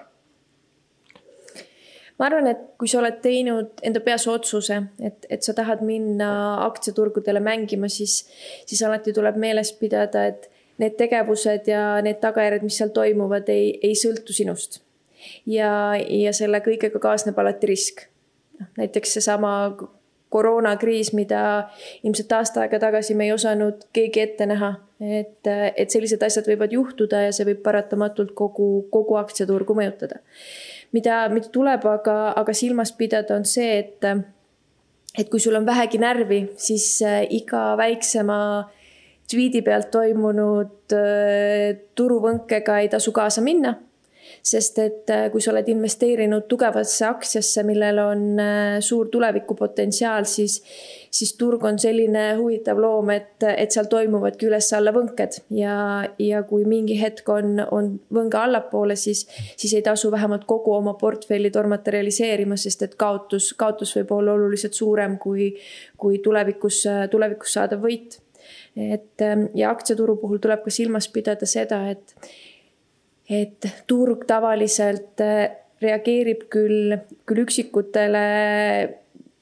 [2.23, 6.31] ma arvan, et kui sa oled teinud enda peas otsuse, et, et sa tahad minna
[6.69, 8.21] aktsiaturgudele mängima, siis,
[8.63, 10.47] siis alati tuleb meeles pidada, et
[10.79, 14.79] need tegevused ja need tagajärjed, mis seal toimuvad, ei, ei sõltu sinust.
[15.51, 18.07] ja, ja selle kõigega kaasneb alati risk.
[18.61, 19.53] noh, näiteks seesama
[20.33, 21.41] koroonakriis, mida
[22.07, 24.77] ilmselt aasta aega tagasi me ei osanud keegi ette näha.
[25.03, 30.23] et, et sellised asjad võivad juhtuda ja see võib paratamatult kogu, kogu aktsiaturgu mõjutada
[30.93, 34.07] mida, mida tuleb aga, aga silmas pidada, on see, et,
[35.19, 38.39] et kui sul on vähegi närvi, siis äh, iga väiksema
[39.31, 43.77] tweet'i pealt toimunud äh, turuvõnkega ei tasu kaasa minna
[44.43, 50.59] sest et äh, kui sa oled investeerinud tugevasse aktsiasse, millel on äh, suur tulevikupotentsiaal, siis,
[51.13, 55.39] siis turg on selline huvitav loom, et, et seal toimuvadki üles-alla võnked.
[55.55, 55.77] Ja,
[56.23, 60.97] ja kui mingi hetk on, on võnge allapoole, siis, siis ei tasu vähemalt kogu oma
[61.01, 65.53] portfelli tormata realiseerima, sest et kaotus, kaotus võib olla oluliselt suurem kui,
[66.01, 68.19] kui tulevikus, tulevikus saadav võit.
[68.77, 69.21] Et
[69.55, 72.15] ja aktsiaturu puhul tuleb ka silmas pidada seda, et
[73.33, 75.51] et turg tavaliselt äh,
[75.83, 78.27] reageerib küll, küll üksikutele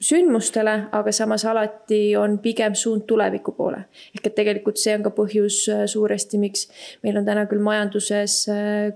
[0.01, 3.85] sündmustele, aga samas alati on pigem suund tuleviku poole.
[4.15, 6.67] ehk et tegelikult see on ka põhjus äh, suuresti, miks
[7.03, 8.93] meil on täna küll majanduses äh,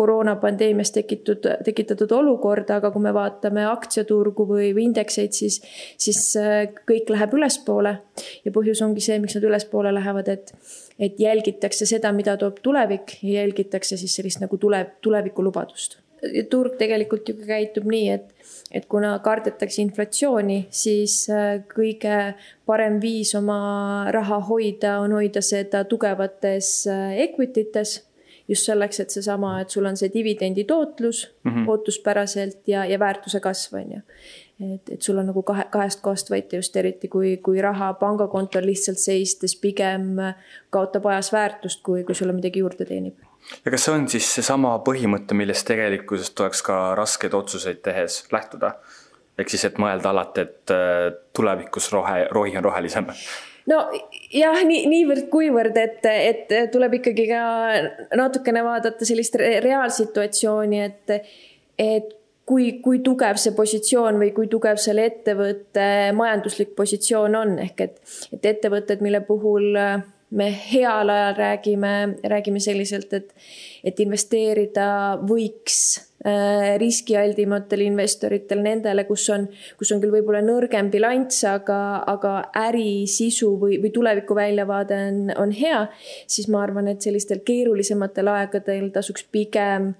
[0.00, 5.60] koroonapandeemiast tekitud, tekitatud olukorda, aga kui me vaatame aktsiaturgu või, või indekseid, siis,
[6.00, 6.22] siis
[6.88, 7.98] kõik läheb ülespoole.
[8.44, 10.54] ja põhjus ongi see, miks nad ülespoole lähevad, et
[11.00, 15.98] et jälgitakse seda, mida toob tulevik ja jälgitakse siis sellist nagu tule, tulevikulubadust.
[16.50, 18.26] turg tegelikult ju käitub nii, et,
[18.76, 22.34] et kuna kardetakse inflatsiooni, siis äh, kõige
[22.68, 27.94] parem viis oma raha hoida on hoida seda tugevates äh, equity tes
[28.50, 31.68] just selleks, et seesama, et sul on see dividendi tootlus mm -hmm.
[31.70, 34.00] ootuspäraselt ja, ja väärtuse kasv, on ju
[34.60, 38.66] et, et sul on nagu kahe, kahest kohast võita just eriti, kui, kui raha pangakontol
[38.68, 40.20] lihtsalt seistes pigem
[40.74, 43.16] kaotab ajas väärtust, kui, kui sulle midagi juurde teenib.
[43.64, 48.74] ja kas see on siis seesama põhimõte, millest tegelikkuses tuleks ka raskeid otsuseid tehes lähtuda?
[49.40, 53.06] ehk siis, et mõelda alati, et äh, tulevikus rohe, rohi on rohelisem
[53.68, 53.80] no
[54.32, 57.42] jah, nii, niivõrd-kuivõrd, et, et tuleb ikkagi ka
[58.18, 61.34] natukene vaadata sellist reaalsituatsiooni, et,
[61.80, 62.16] et
[62.50, 65.84] kui, kui tugev see positsioon või kui tugev selle ettevõtte
[66.16, 68.00] majanduslik positsioon on, ehk et,
[68.34, 73.32] et ettevõtted, mille puhul äh, me heal ajal räägime, räägime selliselt, et,
[73.84, 75.78] et investeerida võiks
[76.24, 83.08] äh, riskialdimatel investoritel, nendele, kus on, kus on küll võib-olla nõrgem bilanss, aga, aga äri
[83.10, 85.82] sisu või, või tuleviku väljavaade on, on hea,
[86.30, 89.94] siis ma arvan, et sellistel keerulisematel aegadel tasuks pigem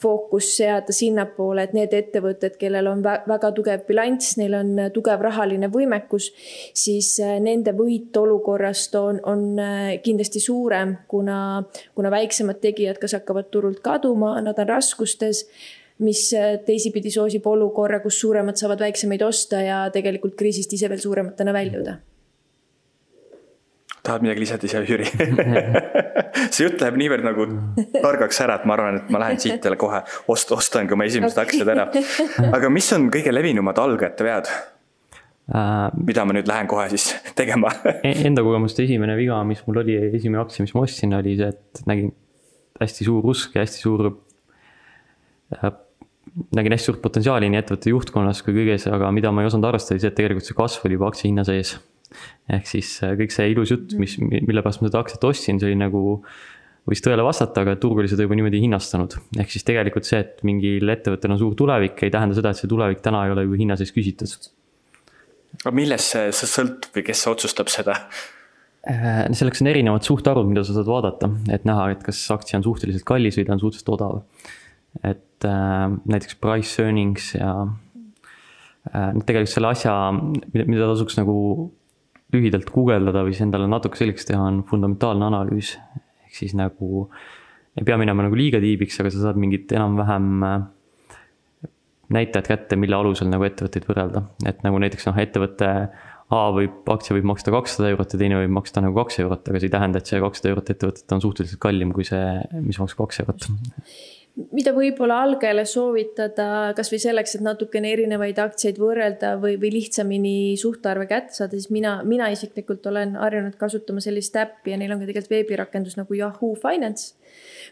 [0.00, 5.70] fookus seada sinnapoole, et need ettevõtted, kellel on väga tugev bilanss, neil on tugev rahaline
[5.72, 6.30] võimekus,
[6.76, 9.46] siis nende võit olukorrast on, on
[10.04, 11.38] kindlasti suurem, kuna,
[11.94, 15.46] kuna väiksemad tegijad kas hakkavad turult kaduma, nad on raskustes
[16.02, 16.26] mis
[16.66, 22.00] teisipidi soosib olukorra, kus suuremad saavad väiksemaid osta ja tegelikult kriisist ise veel suurematena väljuda
[24.04, 25.06] tahad midagi lisada ise, Jüri
[26.54, 27.46] see jutt läheb niivõrd nagu
[27.94, 31.38] targaks ära, et ma arvan, et ma lähen siit jälle kohe ost-, ostangi oma esimesed
[31.38, 31.48] okay.
[31.48, 31.88] aktsiad ära.
[32.50, 35.88] aga mis on kõige levinumad algajate vead uh,?
[35.96, 39.96] mida ma nüüd lähen kohe siis tegema e-, Enda kogemust esimene viga, mis mul oli,
[40.18, 42.12] esimene aktsia, mis ma ostsin, oli see, et nägin
[42.82, 45.72] hästi suur usk ja hästi suur äh,
[46.56, 49.96] nägin hästi suurt potentsiaali nii ettevõtte juhtkonnas kui kõiges, aga mida ma ei osanud arvestada,
[49.96, 51.76] oli see, et tegelikult see kasv oli juba aktsia hinna sees
[52.52, 55.70] ehk siis äh, kõik see ilus jutt, mis, mille pärast ma seda aktsiat ostsin, see
[55.70, 56.02] oli nagu,
[56.88, 59.16] võis tõele vastata, aga turg oli seda juba niimoodi hinnastanud.
[59.40, 62.70] ehk siis tegelikult see, et mingil ettevõttel on suur tulevik, ei tähenda seda, et see
[62.70, 64.50] tulevik täna ei ole juba hinna sees küsitud.
[65.62, 68.00] aga millest see, see sõltub või kes otsustab seda?
[68.84, 72.66] Äh, selleks on erinevad suhtarvud, mida sa saad vaadata, et näha, et kas aktsia on
[72.66, 74.18] suhteliselt kallis või ta on suhteliselt odav.
[75.02, 79.94] et äh, näiteks price earnings ja äh, tegelikult selle asja,
[80.52, 81.36] mida tasuks nagu
[82.34, 85.76] lühidalt guugeldada või siis endale natuke selgeks teha, on fundamentaalne analüüs.
[86.26, 87.08] ehk siis nagu
[87.78, 91.68] ei pea minema nagu liiga tiibiks, aga sa saad mingit enam-vähem äh,
[92.14, 95.70] näitajad kätte, mille alusel nagu ettevõtteid võrrelda, et nagu näiteks noh, ettevõte
[96.32, 99.60] A võib, aktsia võib maksta kakssada eurot ja teine võib maksta nagu kaks eurot, aga
[99.60, 102.22] see ei tähenda, et see kakssada eurot ettevõtet on suhteliselt kallim kui see,
[102.64, 103.44] mis maksab kaks eurot
[104.34, 111.06] mida võib-olla algajale soovitada, kasvõi selleks, et natukene erinevaid aktsiaid võrrelda või, või lihtsamini suhtarve
[111.10, 115.10] kätte saada, siis mina, mina isiklikult olen harjunud kasutama sellist äppi ja neil on ka
[115.10, 117.14] tegelikult veebirakendus nagu Yahoo Finance,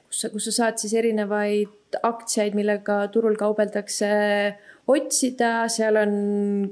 [0.07, 4.13] kus sa, kus sa saad siis erinevaid aktsiaid, millega turul kaubeldakse,
[4.93, 6.15] otsida, seal on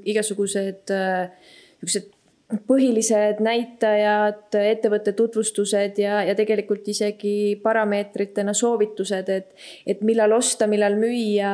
[0.07, 2.20] igasugused niisugused äh,
[2.67, 9.51] põhilised näitajad, ettevõtte tutvustused ja, ja tegelikult isegi parameetritena soovitused, et,
[9.87, 11.53] et millal osta, millal müüa,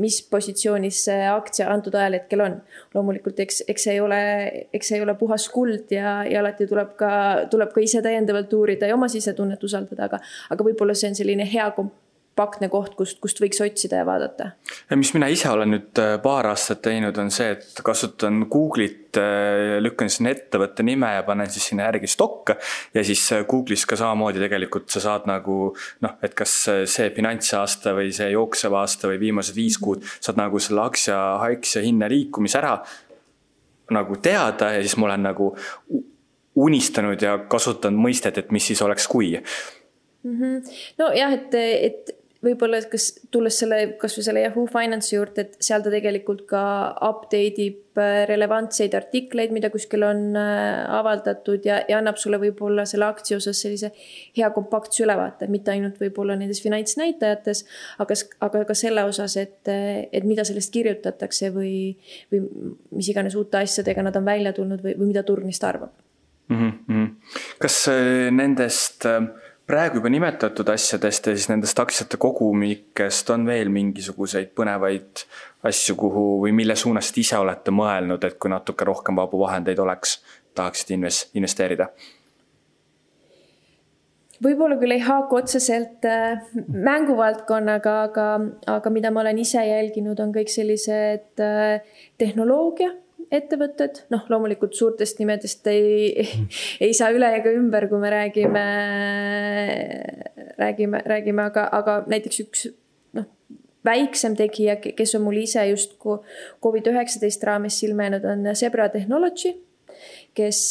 [0.00, 2.60] mis positsioonis see aktsia antud ajahetkel on.
[2.94, 4.20] loomulikult, eks, eks see ei ole,
[4.72, 7.12] eks see ei ole puhas kuld ja, ja alati tuleb ka,
[7.52, 11.48] tuleb ka ise täiendavalt uurida ja oma sisetunnet usaldada, aga, aga võib-olla see on selline
[11.52, 12.01] hea komp-,
[12.32, 14.52] kompaktne koht, kust, kust võiks otsida ja vaadata.
[14.96, 19.76] mis mina ise olen nüüd äh, paar aastat teinud, on see, et kasutan Google'it, äh,
[19.84, 22.54] lükkan sinna ettevõtte nime ja panen siis sinna järgi stock.
[22.94, 26.54] ja siis äh, Google'is ka samamoodi tegelikult sa saad nagu noh, et kas
[26.88, 31.84] see finantsaasta või see jooksev aasta või viimased viis kuud saad nagu selle aktsia, aktsia
[31.84, 32.78] hinna liikumise ära
[33.92, 35.52] nagu teada ja siis ma olen nagu
[36.56, 40.34] unistanud ja kasutanud mõistet, et mis siis oleks, kui mm.
[40.40, 40.74] -hmm.
[40.98, 45.92] nojah, et, et võib-olla kas tulles selle, kasvõi selle Yahoo Finance'i juurde, et seal ta
[45.92, 46.62] tegelikult ka
[47.06, 52.84] update ib äh, relevantseid artikleid, mida kuskil on äh, avaldatud ja, ja annab sulle võib-olla
[52.88, 53.92] selle aktsia osas sellise
[54.36, 57.64] hea kompaktse ülevaate, mitte ainult võib-olla nendes finantsnäitajates,
[58.02, 61.76] aga, aga ka selle osas, et, et mida sellest kirjutatakse või,
[62.32, 62.42] või
[62.98, 65.94] mis iganes uute asjadega nad on välja tulnud või, või mida turg neist arvab
[66.50, 66.74] mm.
[66.88, 67.08] -hmm.
[67.62, 69.41] kas äh, nendest äh
[69.72, 75.22] praegu juba nimetatud asjadest ja siis nendest aktsiate kogumikest on veel mingisuguseid põnevaid
[75.68, 79.80] asju, kuhu või mille suunas te ise olete mõelnud, et kui natuke rohkem vabu vahendeid
[79.80, 80.18] oleks,
[80.58, 81.88] tahaksite inves-, investeerida?
[84.42, 88.24] võib-olla küll ei haaku otseselt äh, mänguvaldkonnaga, aga,
[88.74, 91.78] aga mida ma olen ise jälginud, on kõik sellised äh,
[92.18, 92.90] tehnoloogia
[93.32, 96.24] ettevõtted, noh, loomulikult suurtest nimedest ei,
[96.84, 98.64] ei saa üle ega ümber, kui me räägime,
[100.60, 102.66] räägime, räägime, aga, aga näiteks üks
[103.16, 103.28] noh,
[103.86, 109.54] väiksem tegija, kes on mul ise just Covid-19 raames silma jäänud, on Zebra Technology,
[110.36, 110.66] kes,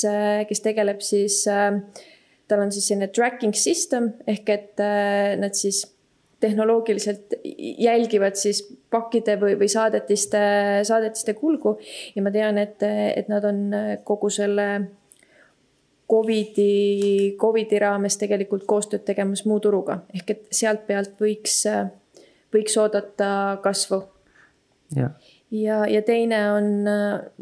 [0.50, 4.86] kes tegeleb siis, tal on siis selline tracking system ehk et
[5.42, 5.86] nad siis
[6.42, 7.38] tehnoloogiliselt
[7.78, 10.42] jälgivad siis pakkide või, või saadetiste,
[10.88, 11.78] saadetiste kulgu.
[12.16, 13.70] ja ma tean, et, et nad on
[14.04, 14.68] kogu selle
[16.12, 21.62] Covidi, Covidi raames tegelikult koostööd tegemas muu turuga, ehk et sealt pealt võiks,
[22.52, 24.02] võiks oodata kasvu.
[24.96, 25.14] ja,
[25.56, 26.72] ja, ja teine on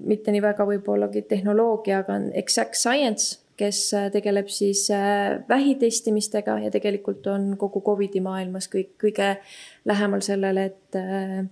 [0.05, 3.79] mitte nii väga võib-ollagi tehnoloogia, aga on Exact Science kes
[4.13, 9.33] tegeleb siis äh, vähitestimistega ja tegelikult on kogu Covidi maailmas kõik, kõige
[9.89, 11.43] lähemal sellele, et, äh,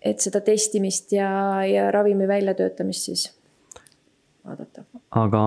[0.00, 1.28] et seda testimist ja,
[1.66, 3.28] ja ravimi väljatöötamist siis
[4.46, 4.86] vaadata.
[5.22, 5.44] aga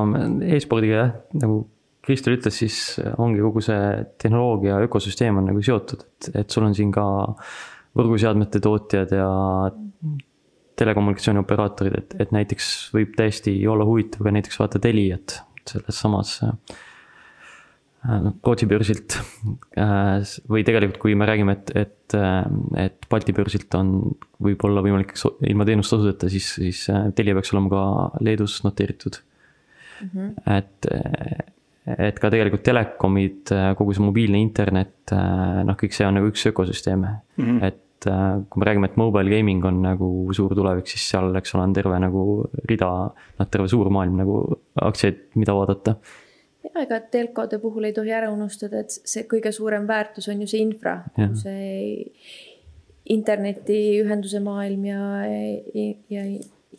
[0.56, 1.12] e-spordiga jah,
[1.42, 1.64] nagu
[2.10, 2.78] Kristel ütles, siis
[3.22, 7.04] ongi kogu see tehnoloogia ökosüsteem on nagu seotud, et, et sul on siin ka
[8.00, 9.28] võrguseadmete tootjad ja
[10.80, 16.38] telekommunikatsiooni operaatorid, et, et näiteks võib täiesti olla huvitav ka näiteks vaata Teliat selles samas
[18.00, 19.18] Rootsi börsilt.
[19.80, 22.46] Äh, või tegelikult, kui me räägime, et, et, äh,
[22.86, 23.98] et Balti börsilt on
[24.44, 25.12] võib-olla võimalik
[25.48, 26.86] ilma teenustasudeta, siis, siis
[27.16, 27.84] Telia peaks olema ka
[28.24, 30.10] Leedus noteeritud mm.
[30.14, 30.32] -hmm.
[30.56, 30.90] et,
[32.08, 37.04] et ka tegelikult telekomid, kogu see mobiilne internet, noh, kõik see on nagu üks ökosüsteem
[37.04, 37.44] mm.
[37.44, 37.64] -hmm.
[37.68, 38.08] et
[38.50, 41.76] kui me räägime, et mobile gaming on nagu suur tulevik, siis seal, eks ole, on
[41.76, 42.24] terve nagu
[42.72, 44.42] rida, noh, terve suur maailm nagu
[44.88, 45.98] aktsiaid, mida vaadata
[46.64, 50.48] ja ega telkode puhul ei tohi ära unustada, et see kõige suurem väärtus on ju
[50.52, 51.00] see infra,
[51.42, 52.12] see
[53.10, 55.04] internetiühenduse maailm ja,
[56.14, 56.26] ja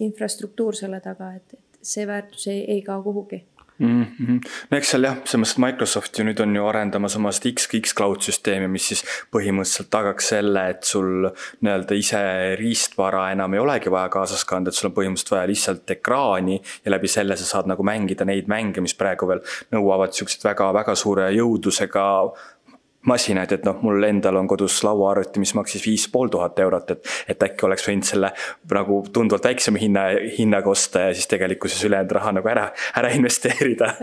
[0.01, 3.43] infrastruktuur selle taga, et, et see väärtus ei, ei kao kuhugi
[3.81, 4.07] mm.
[4.21, 4.41] -hmm.
[4.71, 7.69] no eks seal jah, selles mõttes Microsoft ju nüüd on ju arendamas oma seda X,
[7.81, 9.03] X-Cloud süsteemi, mis siis
[9.35, 11.29] põhimõtteliselt tagaks selle, et sul
[11.61, 12.23] nii-öelda ise
[12.61, 16.95] riistvara enam ei olegi vaja kaasas kanda, et sul on põhimõtteliselt vaja lihtsalt ekraani ja
[16.95, 21.31] läbi selle sa saad nagu mängida neid mänge, mis praegu veel nõuavad siukseid väga-väga suure
[21.35, 22.07] jõudlusega
[23.07, 27.13] masinaid, et noh, mul endal on kodus lauaarvuti, mis maksis viis pool tuhat eurot, et,
[27.33, 28.33] et äkki oleks võinud selle
[28.73, 30.07] nagu tunduvalt väiksema hinna,
[30.39, 32.67] hinnaga osta ja siis tegelikkuses ülejäänud raha nagu ära,
[33.01, 33.95] ära investeerida.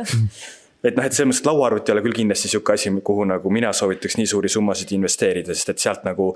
[0.86, 3.52] Et noh, et selles mõttes, et lauaarvuti ei ole küll kindlasti sihuke asi, kuhu nagu
[3.54, 6.32] mina soovitaks nii suuri summasid investeerida, sest et sealt nagu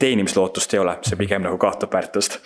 [0.00, 2.40] teenimislootust ei ole, see pigem nagu kaotab väärtust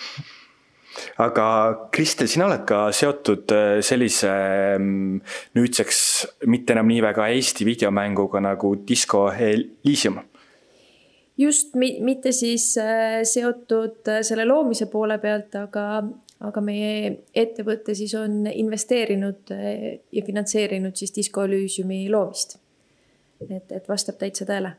[1.22, 1.46] aga
[1.94, 4.30] Kristel, sina oled ka seotud äh, sellise
[4.78, 5.18] mm,
[5.58, 6.00] nüüdseks
[6.50, 10.20] mitte enam nii väga Eesti videomänguga nagu Disco Elysium
[11.38, 15.86] just mitte siis äh, seotud äh, selle loomise poole pealt, aga,
[16.46, 16.92] aga meie
[17.34, 22.58] ettevõte siis on investeerinud ja finantseerinud siis Disco Elysiumi loomist.
[23.50, 24.76] et, et vastab täitsa tõele.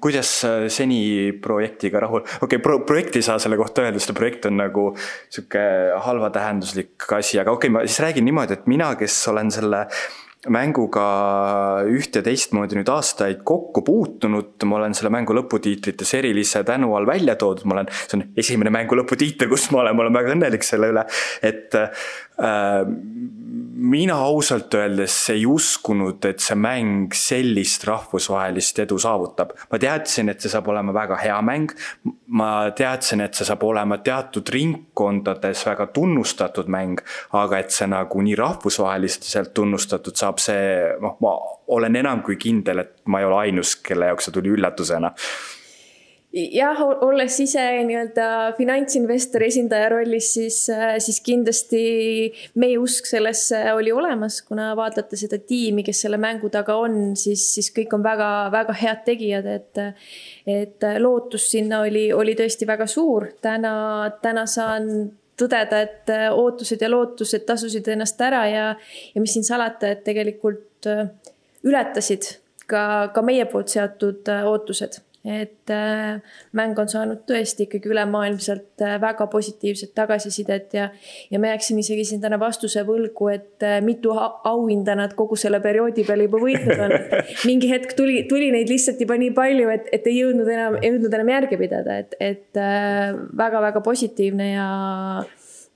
[0.00, 0.30] Kuidas
[0.72, 1.00] seni
[1.44, 4.86] projektiga rahul, okei okay, pro, projekti ei saa selle kohta öelda, sest projekt on nagu
[5.28, 5.64] sihuke
[6.06, 9.84] halvatähenduslik asi, aga okei okay,, ma siis räägin niimoodi, et mina, kes olen selle
[10.46, 11.04] mänguga
[11.90, 17.08] üht ja teistmoodi nüüd aastaid kokku puutunud, ma olen selle mängu lõputiitrites erilise tänu all
[17.08, 20.36] välja toodud, ma olen, see on esimene mängu lõputiitel, kus ma olen, ma olen väga
[20.36, 21.04] õnnelik selle üle,
[21.42, 22.06] et äh,
[23.78, 29.54] mina ausalt öeldes ei uskunud, et see mäng sellist rahvusvahelist edu saavutab.
[29.70, 31.74] ma teadsin, et see saab olema väga hea mäng.
[32.26, 38.22] ma teadsin, et see saab olema teatud ringkondades väga tunnustatud mäng, aga et see nagu
[38.22, 41.36] nii rahvusvaheliselt tunnustatud saab, see noh, ma
[41.74, 45.14] olen enam kui kindel, et ma ei ole ainus, kelle jaoks see tuli üllatusena
[46.52, 48.26] jah, olles ise nii-öelda
[48.58, 50.58] finantsinvestori esindaja rollis, siis,
[51.04, 51.82] siis kindlasti
[52.60, 57.44] meie usk sellesse oli olemas, kuna vaatate seda tiimi, kes selle mängu taga on, siis,
[57.56, 59.82] siis kõik on väga-väga head tegijad, et
[60.48, 63.28] et lootus sinna oli, oli tõesti väga suur.
[63.42, 63.72] täna,
[64.22, 68.68] täna saan tõdeda, et ootused ja lootused tasusid ennast ära ja,
[69.14, 70.88] ja mis siin salata, et tegelikult
[71.64, 72.32] ületasid
[72.66, 76.20] ka, ka meie poolt seatud ootused et äh,
[76.56, 80.88] mäng on saanud tõesti ikkagi ülemaailmselt äh, väga positiivset tagasisidet ja,
[81.30, 85.60] ja ma jääksin isegi siin täna vastuse võlgu, et äh, mitu auhinda nad kogu selle
[85.64, 86.96] perioodi peale juba võitnud on.
[87.50, 90.94] mingi hetk tuli, tuli neid lihtsalt juba nii palju, et, et ei jõudnud enam, ei
[90.94, 92.62] jõudnud enam järge pidada, et, et
[93.38, 94.68] väga-väga positiivne ja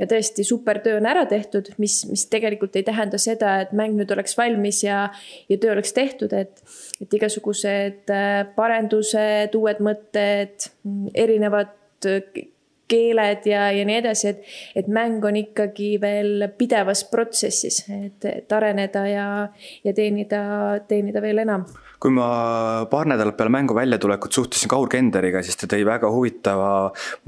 [0.03, 3.95] ja tõesti super töö on ära tehtud, mis, mis tegelikult ei tähenda seda, et mäng
[3.99, 5.05] nüüd oleks valmis ja,
[5.49, 6.65] ja töö oleks tehtud, et,
[7.03, 10.73] et igasugused äh, parendused, uued mõtted,
[11.15, 12.49] erinevad äh,
[12.93, 18.53] keeled ja, ja nii edasi, et, et mäng on ikkagi veel pidevas protsessis, et, et
[18.53, 19.27] areneda ja,
[19.87, 20.43] ja teenida,
[20.89, 21.65] teenida veel enam.
[22.03, 22.27] Kui ma
[22.91, 26.73] paar nädalat peale mängu väljatulekut suhtlesin Kaur Kenderiga, siis ta tõi väga huvitava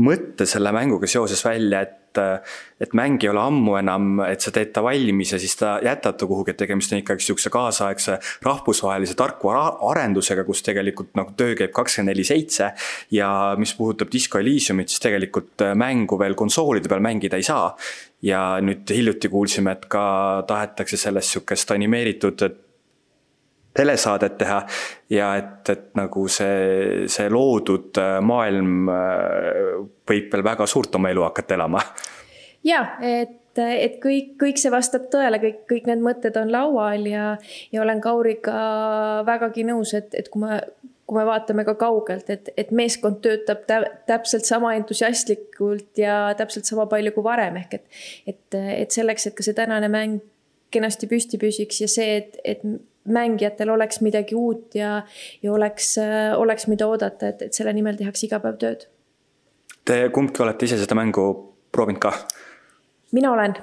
[0.03, 4.72] mõtte selle mänguga seoses välja, et et mäng ei ole ammu enam, et sa teed
[4.74, 9.16] ta valmis ja siis ta jätad ta kuhugi, et tegemist on ikkagi sihukese kaasaegse rahvusvahelise
[9.18, 12.72] tarkvara arendusega, kus tegelikult nagu töö käib kakskümmend neli seitse.
[13.11, 17.77] ja mis puudutab Disco Elysiumit, siis tegelikult mängu veel konsoolide peal mängida ei saa.
[18.22, 22.40] ja nüüd hiljuti kuulsime, et ka tahetakse sellest sihukest animeeritud
[23.75, 24.61] telesaadet teha
[25.11, 29.79] ja et, et nagu see, see loodud äh, maailm äh,
[30.11, 31.83] võib veel väga suurt oma elu hakata elama.
[32.64, 37.37] ja, et et kõik, kõik see vastab tõele, kõik, kõik need mõtted on laual ja,
[37.70, 38.57] ja olen Kauriga
[39.27, 40.59] vägagi nõus, et, et kui me,
[41.07, 43.79] kui me vaatame ka kaugelt, et, et meeskond töötab tä,
[44.11, 47.87] täpselt sama entusiastlikult ja täpselt sama palju kui varem, ehk et,
[48.27, 50.25] et, et selleks, et ka see tänane mäng
[50.75, 52.64] kenasti püsti püsiks ja see, et, et
[53.05, 55.02] mängijatel oleks midagi uut ja,
[55.42, 55.94] ja oleks,
[56.36, 58.86] oleks, mida oodata, et, et selle nimel tehakse iga päev tööd.
[59.84, 61.26] Te kumbki olete ise seda mängu
[61.74, 62.14] proovinud ka?
[63.15, 63.55] Mina olen.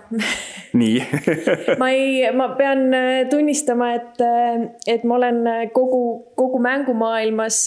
[0.74, 1.04] Nii.
[1.82, 6.04] Ma ei, ma pean äh, tunnistama, et, äh, et ma olen äh, kogu,
[6.40, 7.66] kogu mängumaailmas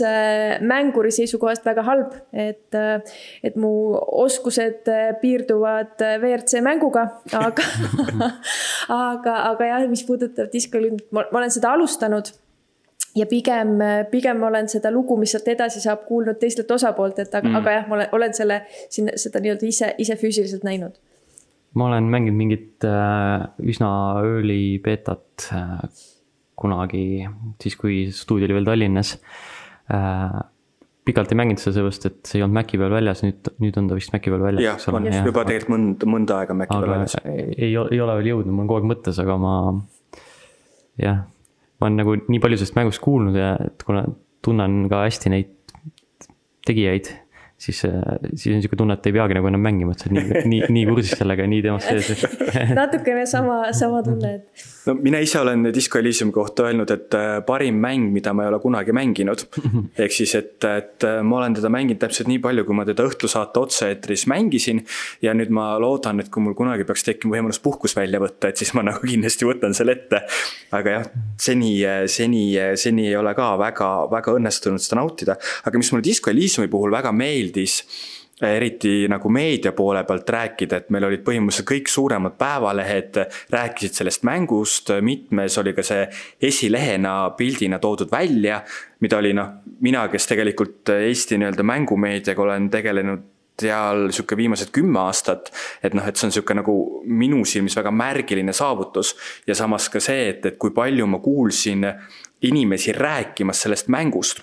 [0.64, 2.76] mänguri seisukohast väga halb, et,
[3.44, 3.72] et mu
[4.24, 4.88] oskused
[5.20, 7.68] piirduvad WRC mänguga, aga
[9.10, 12.32] aga, aga jah, mis puudutab diskolünd, ma olen seda alustanud
[13.14, 13.76] ja pigem,
[14.10, 17.88] pigem olen seda lugu, mis sealt edasi saab, kuulnud teistelt osapooltelt, aga mm., aga jah,
[17.90, 20.96] ma olen, olen selle, sinna, seda nii-öelda ise, ise füüsiliselt näinud
[21.74, 23.90] ma olen mänginud mingit äh, üsna
[24.22, 25.84] early betat äh,
[26.58, 27.26] kunagi,
[27.62, 29.16] siis kui stuudio oli veel Tallinnas
[29.90, 30.42] äh,.
[31.04, 33.90] pikalt ei mänginud seda seepärast, et see ei olnud Maci peal väljas, nüüd, nüüd on
[33.90, 34.64] ta vist Maci peal väljas.
[34.64, 35.24] jah, on ja.
[35.26, 37.18] juba tegelikult mõnda, mõnda aega Maci peal väljas.
[37.26, 39.56] ei, ei ole veel jõudnud, mul on kogu aeg mõttes, aga ma
[41.02, 41.24] jah,
[41.80, 44.06] ma olen nagu nii palju sellest mängust kuulnud ja et kuna
[44.44, 45.52] tunnen ka hästi neid
[46.64, 47.10] tegijaid
[47.58, 50.46] siis, siis on niisugune tunne, et ei peagi nagu enam mängima, et sa oled nii,
[50.50, 52.24] nii, nii kursis sellega ja nii teemas sees
[52.80, 54.64] natukene sama, sama tunne, et.
[54.86, 58.50] No mina ise olen Disco Elysiumi kohta öelnud, et äh, parim mäng, mida ma ei
[58.52, 59.44] ole kunagi mänginud.
[60.04, 63.06] ehk siis, et, et äh, ma olen teda mänginud täpselt nii palju, kui ma teda
[63.08, 64.82] õhtusaate otse-eetris mängisin.
[65.22, 68.60] ja nüüd ma loodan, et kui mul kunagi peaks tekkima võimalus puhkus välja võtta, et
[68.60, 70.24] siis ma nagu kindlasti võtan selle ette.
[70.74, 71.08] aga jah,
[71.40, 71.76] seni,
[72.10, 72.44] seni,
[72.80, 75.38] seni ei ole ka väga, väga õnnestunud seda nautida.
[75.64, 77.82] aga mis mulle Disco Elysiumi puhul väga meeldis
[78.42, 83.20] eriti nagu meedia poole pealt rääkida, et meil olid põhimõtteliselt kõik suuremad päevalehed
[83.54, 86.08] rääkisid sellest mängust, mitmes oli ka see
[86.42, 88.58] esilehena pildina toodud välja,
[89.00, 93.30] mida oli noh, mina, kes tegelikult Eesti nii-öelda mängumeediaga olen tegelenud
[93.60, 95.52] seal sihuke viimased kümme aastat.
[95.82, 96.74] et noh, et see on sihuke nagu
[97.06, 99.14] minu silmis väga märgiline saavutus
[99.46, 101.86] ja samas ka see, et, et kui palju ma kuulsin
[102.42, 104.42] inimesi rääkimas sellest mängust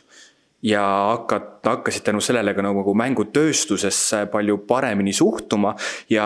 [0.63, 5.75] ja hakkad, hakkasid tänu sellele ka nagu mängutööstusesse palju paremini suhtuma.
[6.09, 6.25] ja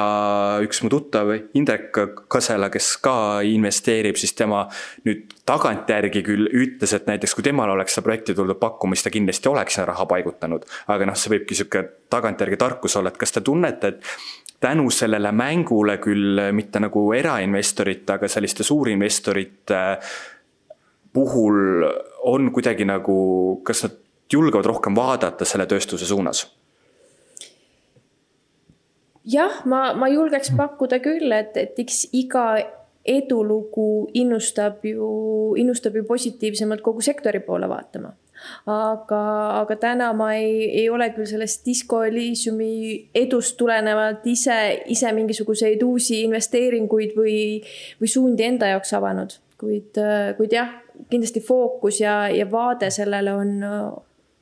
[0.62, 4.66] üks mu tuttav Indrek Kasela, kes ka investeerib, siis tema
[5.06, 9.14] nüüd tagantjärgi küll ütles, et näiteks kui temal oleks seda projekti tulnud pakkuma, siis ta
[9.14, 10.66] kindlasti oleks sinna raha paigutanud.
[10.88, 14.04] aga noh, see võibki sihuke tagantjärgi tarkus olla, et kas te tunnete, et
[14.60, 19.82] tänu sellele mängule küll mitte nagu erainvestorite, aga selliste suurinvestorite
[21.14, 21.86] puhul
[22.28, 23.16] on kuidagi nagu,
[23.64, 24.02] kas nad
[24.34, 26.46] julgevad rohkem vaadata selle tööstuse suunas?
[29.26, 32.46] jah, ma, ma julgeks pakkuda küll, et, et eks iga
[33.06, 35.08] edulugu innustab ju,
[35.62, 38.14] innustab ju positiivsemalt kogu sektori poole vaatama.
[38.70, 39.20] aga,
[39.62, 44.58] aga täna ma ei, ei ole küll sellest Disco Elysiumi edust tulenevalt ise,
[44.92, 47.38] ise mingisuguseid uusi investeeringuid või,
[48.02, 49.38] või suundi enda jaoks avanud.
[49.58, 49.98] kuid,
[50.38, 50.74] kuid jah,
[51.10, 53.56] kindlasti fookus ja, ja vaade sellele on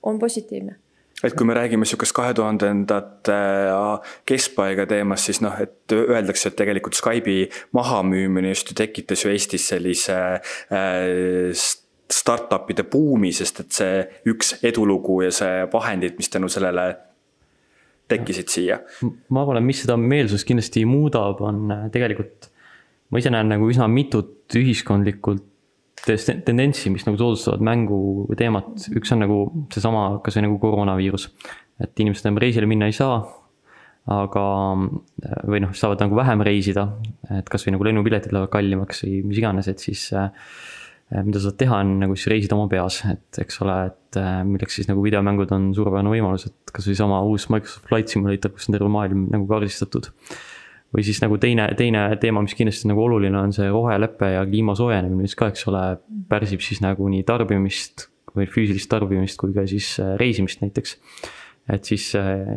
[0.04, 0.80] on positiivne
[1.24, 3.36] et kui me räägime sihukest kahe tuhandendate
[3.72, 7.47] äh, keskpaiga teemast, siis noh, et öeldakse, et tegelikult Skype'i
[7.78, 10.18] mahamüümine just ju tekitas ju Eestis sellise
[10.74, 11.54] äh,
[12.14, 16.89] startup'ide buumi, sest et see üks edulugu ja see vahendid, mis tänu sellele
[18.12, 18.82] tekkisid siia.
[19.30, 22.51] ma arvan, et mis seda meelsust kindlasti muudab, on äh, tegelikult,
[23.10, 25.53] ma ise näen nagu üsna mitut ühiskondlikult
[26.04, 29.39] tendentsi, mis nagu soodustavad mängu teemat, üks on nagu
[29.74, 31.30] seesama, kasvõi nagu koroonaviirus.
[31.84, 33.18] et inimesed enam reisile minna ei saa,
[34.14, 34.43] aga,
[35.49, 36.86] või noh, saavad nagu vähem reisida,
[37.39, 40.30] et kasvõi nagu lennupiletid lähevad kallimaks või mis iganes, et siis äh,
[41.24, 44.80] mida saad teha, on nagu siis reisida oma peas, et eks ole, et äh, milleks
[44.80, 48.78] siis nagu videomängud on suurepärane võimalus, et kasvõi sama uus Microsoft Flight Simulator, kus on
[48.78, 50.12] terve maailm nagu kaardistatud
[50.94, 54.76] või siis nagu teine, teine teema, mis kindlasti nagu oluline on see rohelepe ja kliima
[54.78, 55.84] soojenemine, mis ka, eks ole,
[56.30, 60.98] pärsib siis nagu nii tarbimist või füüsilist tarbimist kui ka siis äh, reisimist näiteks.
[61.74, 62.54] et siis äh,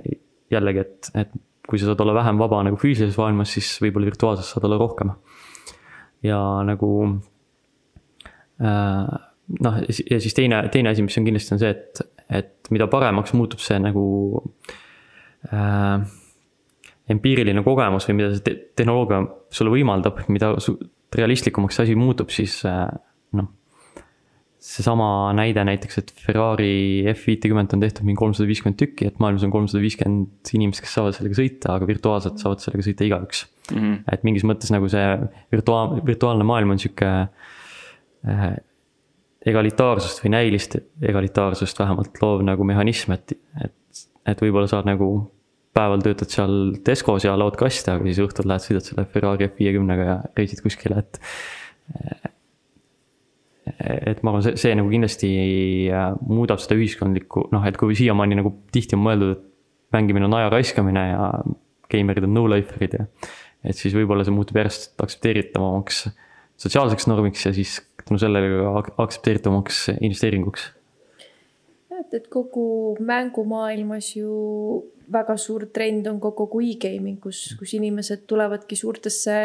[0.52, 1.32] jällegi, et, et
[1.66, 5.14] kui sa saad olla vähem vaba nagu füüsilises maailmas, siis võib-olla virtuaalses saad olla rohkem.
[6.24, 6.90] ja nagu
[8.60, 9.16] äh,
[9.64, 12.04] noh, ja siis teine, teine asi, mis on kindlasti on see, et,
[12.42, 14.06] et mida paremaks muutub see nagu
[15.52, 16.06] äh,
[17.10, 19.22] empiiriline kogemus või mida see te tehnoloogia
[19.54, 20.54] sulle võimaldab, mida
[21.16, 22.88] realistlikumaks see asi muutub, siis äh,
[23.38, 23.50] noh.
[24.66, 29.54] seesama näide näiteks, et Ferrari F50 on tehtud mingi kolmsada viiskümmend tükki, et maailmas on
[29.54, 33.76] kolmsada viiskümmend inimest, kes saavad sellega sõita, aga virtuaalselt saavad sellega sõita igaüks mm.
[33.76, 34.00] -hmm.
[34.12, 35.06] et mingis mõttes nagu see
[35.54, 37.12] virtuaal, virtuaalne maailm on sihuke
[38.26, 38.48] äh,
[39.46, 45.10] egalitaarsust või näilist egalitaarsust vähemalt loov nagu mehhanism, et, et, et võib-olla saad nagu
[45.76, 46.56] päeval töötad seal
[46.86, 51.02] Tescos ja laod kaste, aga siis õhtul lähed, sõidad selle Ferrari F50-ga ja reisid kuskile,
[51.04, 51.20] et.
[53.66, 55.30] et ma arvan, see, see nagu kindlasti
[55.92, 60.36] äh, muudab seda ühiskondlikku, noh, et kui siiamaani nagu tihti on mõeldud, et mängimine on
[60.38, 61.26] aja raiskamine ja
[61.92, 63.06] geimerid on no-lifer'id ja.
[63.66, 66.06] et siis võib-olla see muutub järjest aktsepteeritavamaks
[66.62, 70.66] sotsiaalseks normiks ja siis tänu sellele ka aktsepteeritavamaks investeeringuks.
[72.00, 74.32] et, et kogu mängumaailmas ju
[75.12, 79.36] väga suur trend on kogu e-gaming, kus, kus inimesed tulevadki suurtesse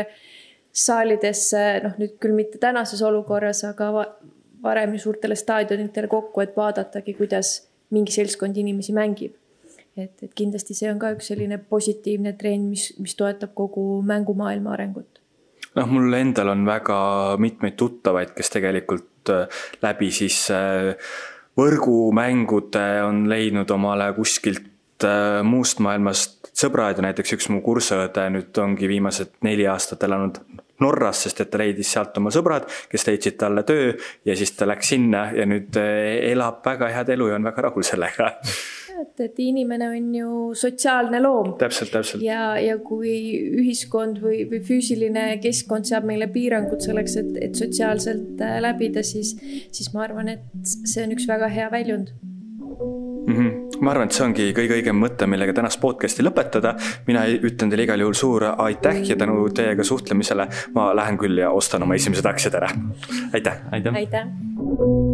[0.72, 3.92] saalidesse, noh nüüd küll mitte tänases olukorras, aga
[4.64, 7.54] varem ju suurtele staadionitele kokku, et vaadatagi, kuidas
[7.92, 9.36] mingi seltskond inimesi mängib.
[9.98, 14.72] et, et kindlasti see on ka üks selline positiivne trend, mis, mis toetab kogu mängumaailma
[14.78, 15.20] arengut.
[15.76, 17.02] noh, mul endal on väga
[17.38, 20.96] mitmeid tuttavaid, kes tegelikult äh, läbi siis äh,
[21.60, 24.71] võrgumängude on leidnud omale kuskilt
[25.48, 30.42] muust maailmast sõbrad ja näiteks üks mu kursaõde nüüd ongi viimased neli aastat elanud
[30.82, 33.92] Norras, sest et ta leidis sealt oma sõbrad, kes leidsid talle töö
[34.26, 37.68] ja siis ta läks sinna ja nüüd eh, elab väga head elu ja on väga
[37.70, 38.32] rahul sellega
[39.02, 41.54] et, et inimene on ju sotsiaalne loom.
[41.62, 42.24] täpselt, täpselt.
[42.26, 43.14] ja, ja kui
[43.62, 49.36] ühiskond või, või füüsiline keskkond seab meile piirangud selleks, et, et sotsiaalselt äh, läbida, siis,
[49.72, 53.36] siis ma arvan, et see on üks väga hea väljund mm.
[53.36, 56.76] -hmm ma arvan, et see ongi kõige õigem mõte, millega tänast podcast'i lõpetada.
[57.08, 61.52] mina ütlen teile igal juhul suur aitäh ja tänu teiega suhtlemisele ma lähen küll ja
[61.52, 62.70] ostan oma esimesed aktsiad ära.
[63.34, 63.64] aitäh.
[63.72, 65.11] aitäh, aitäh..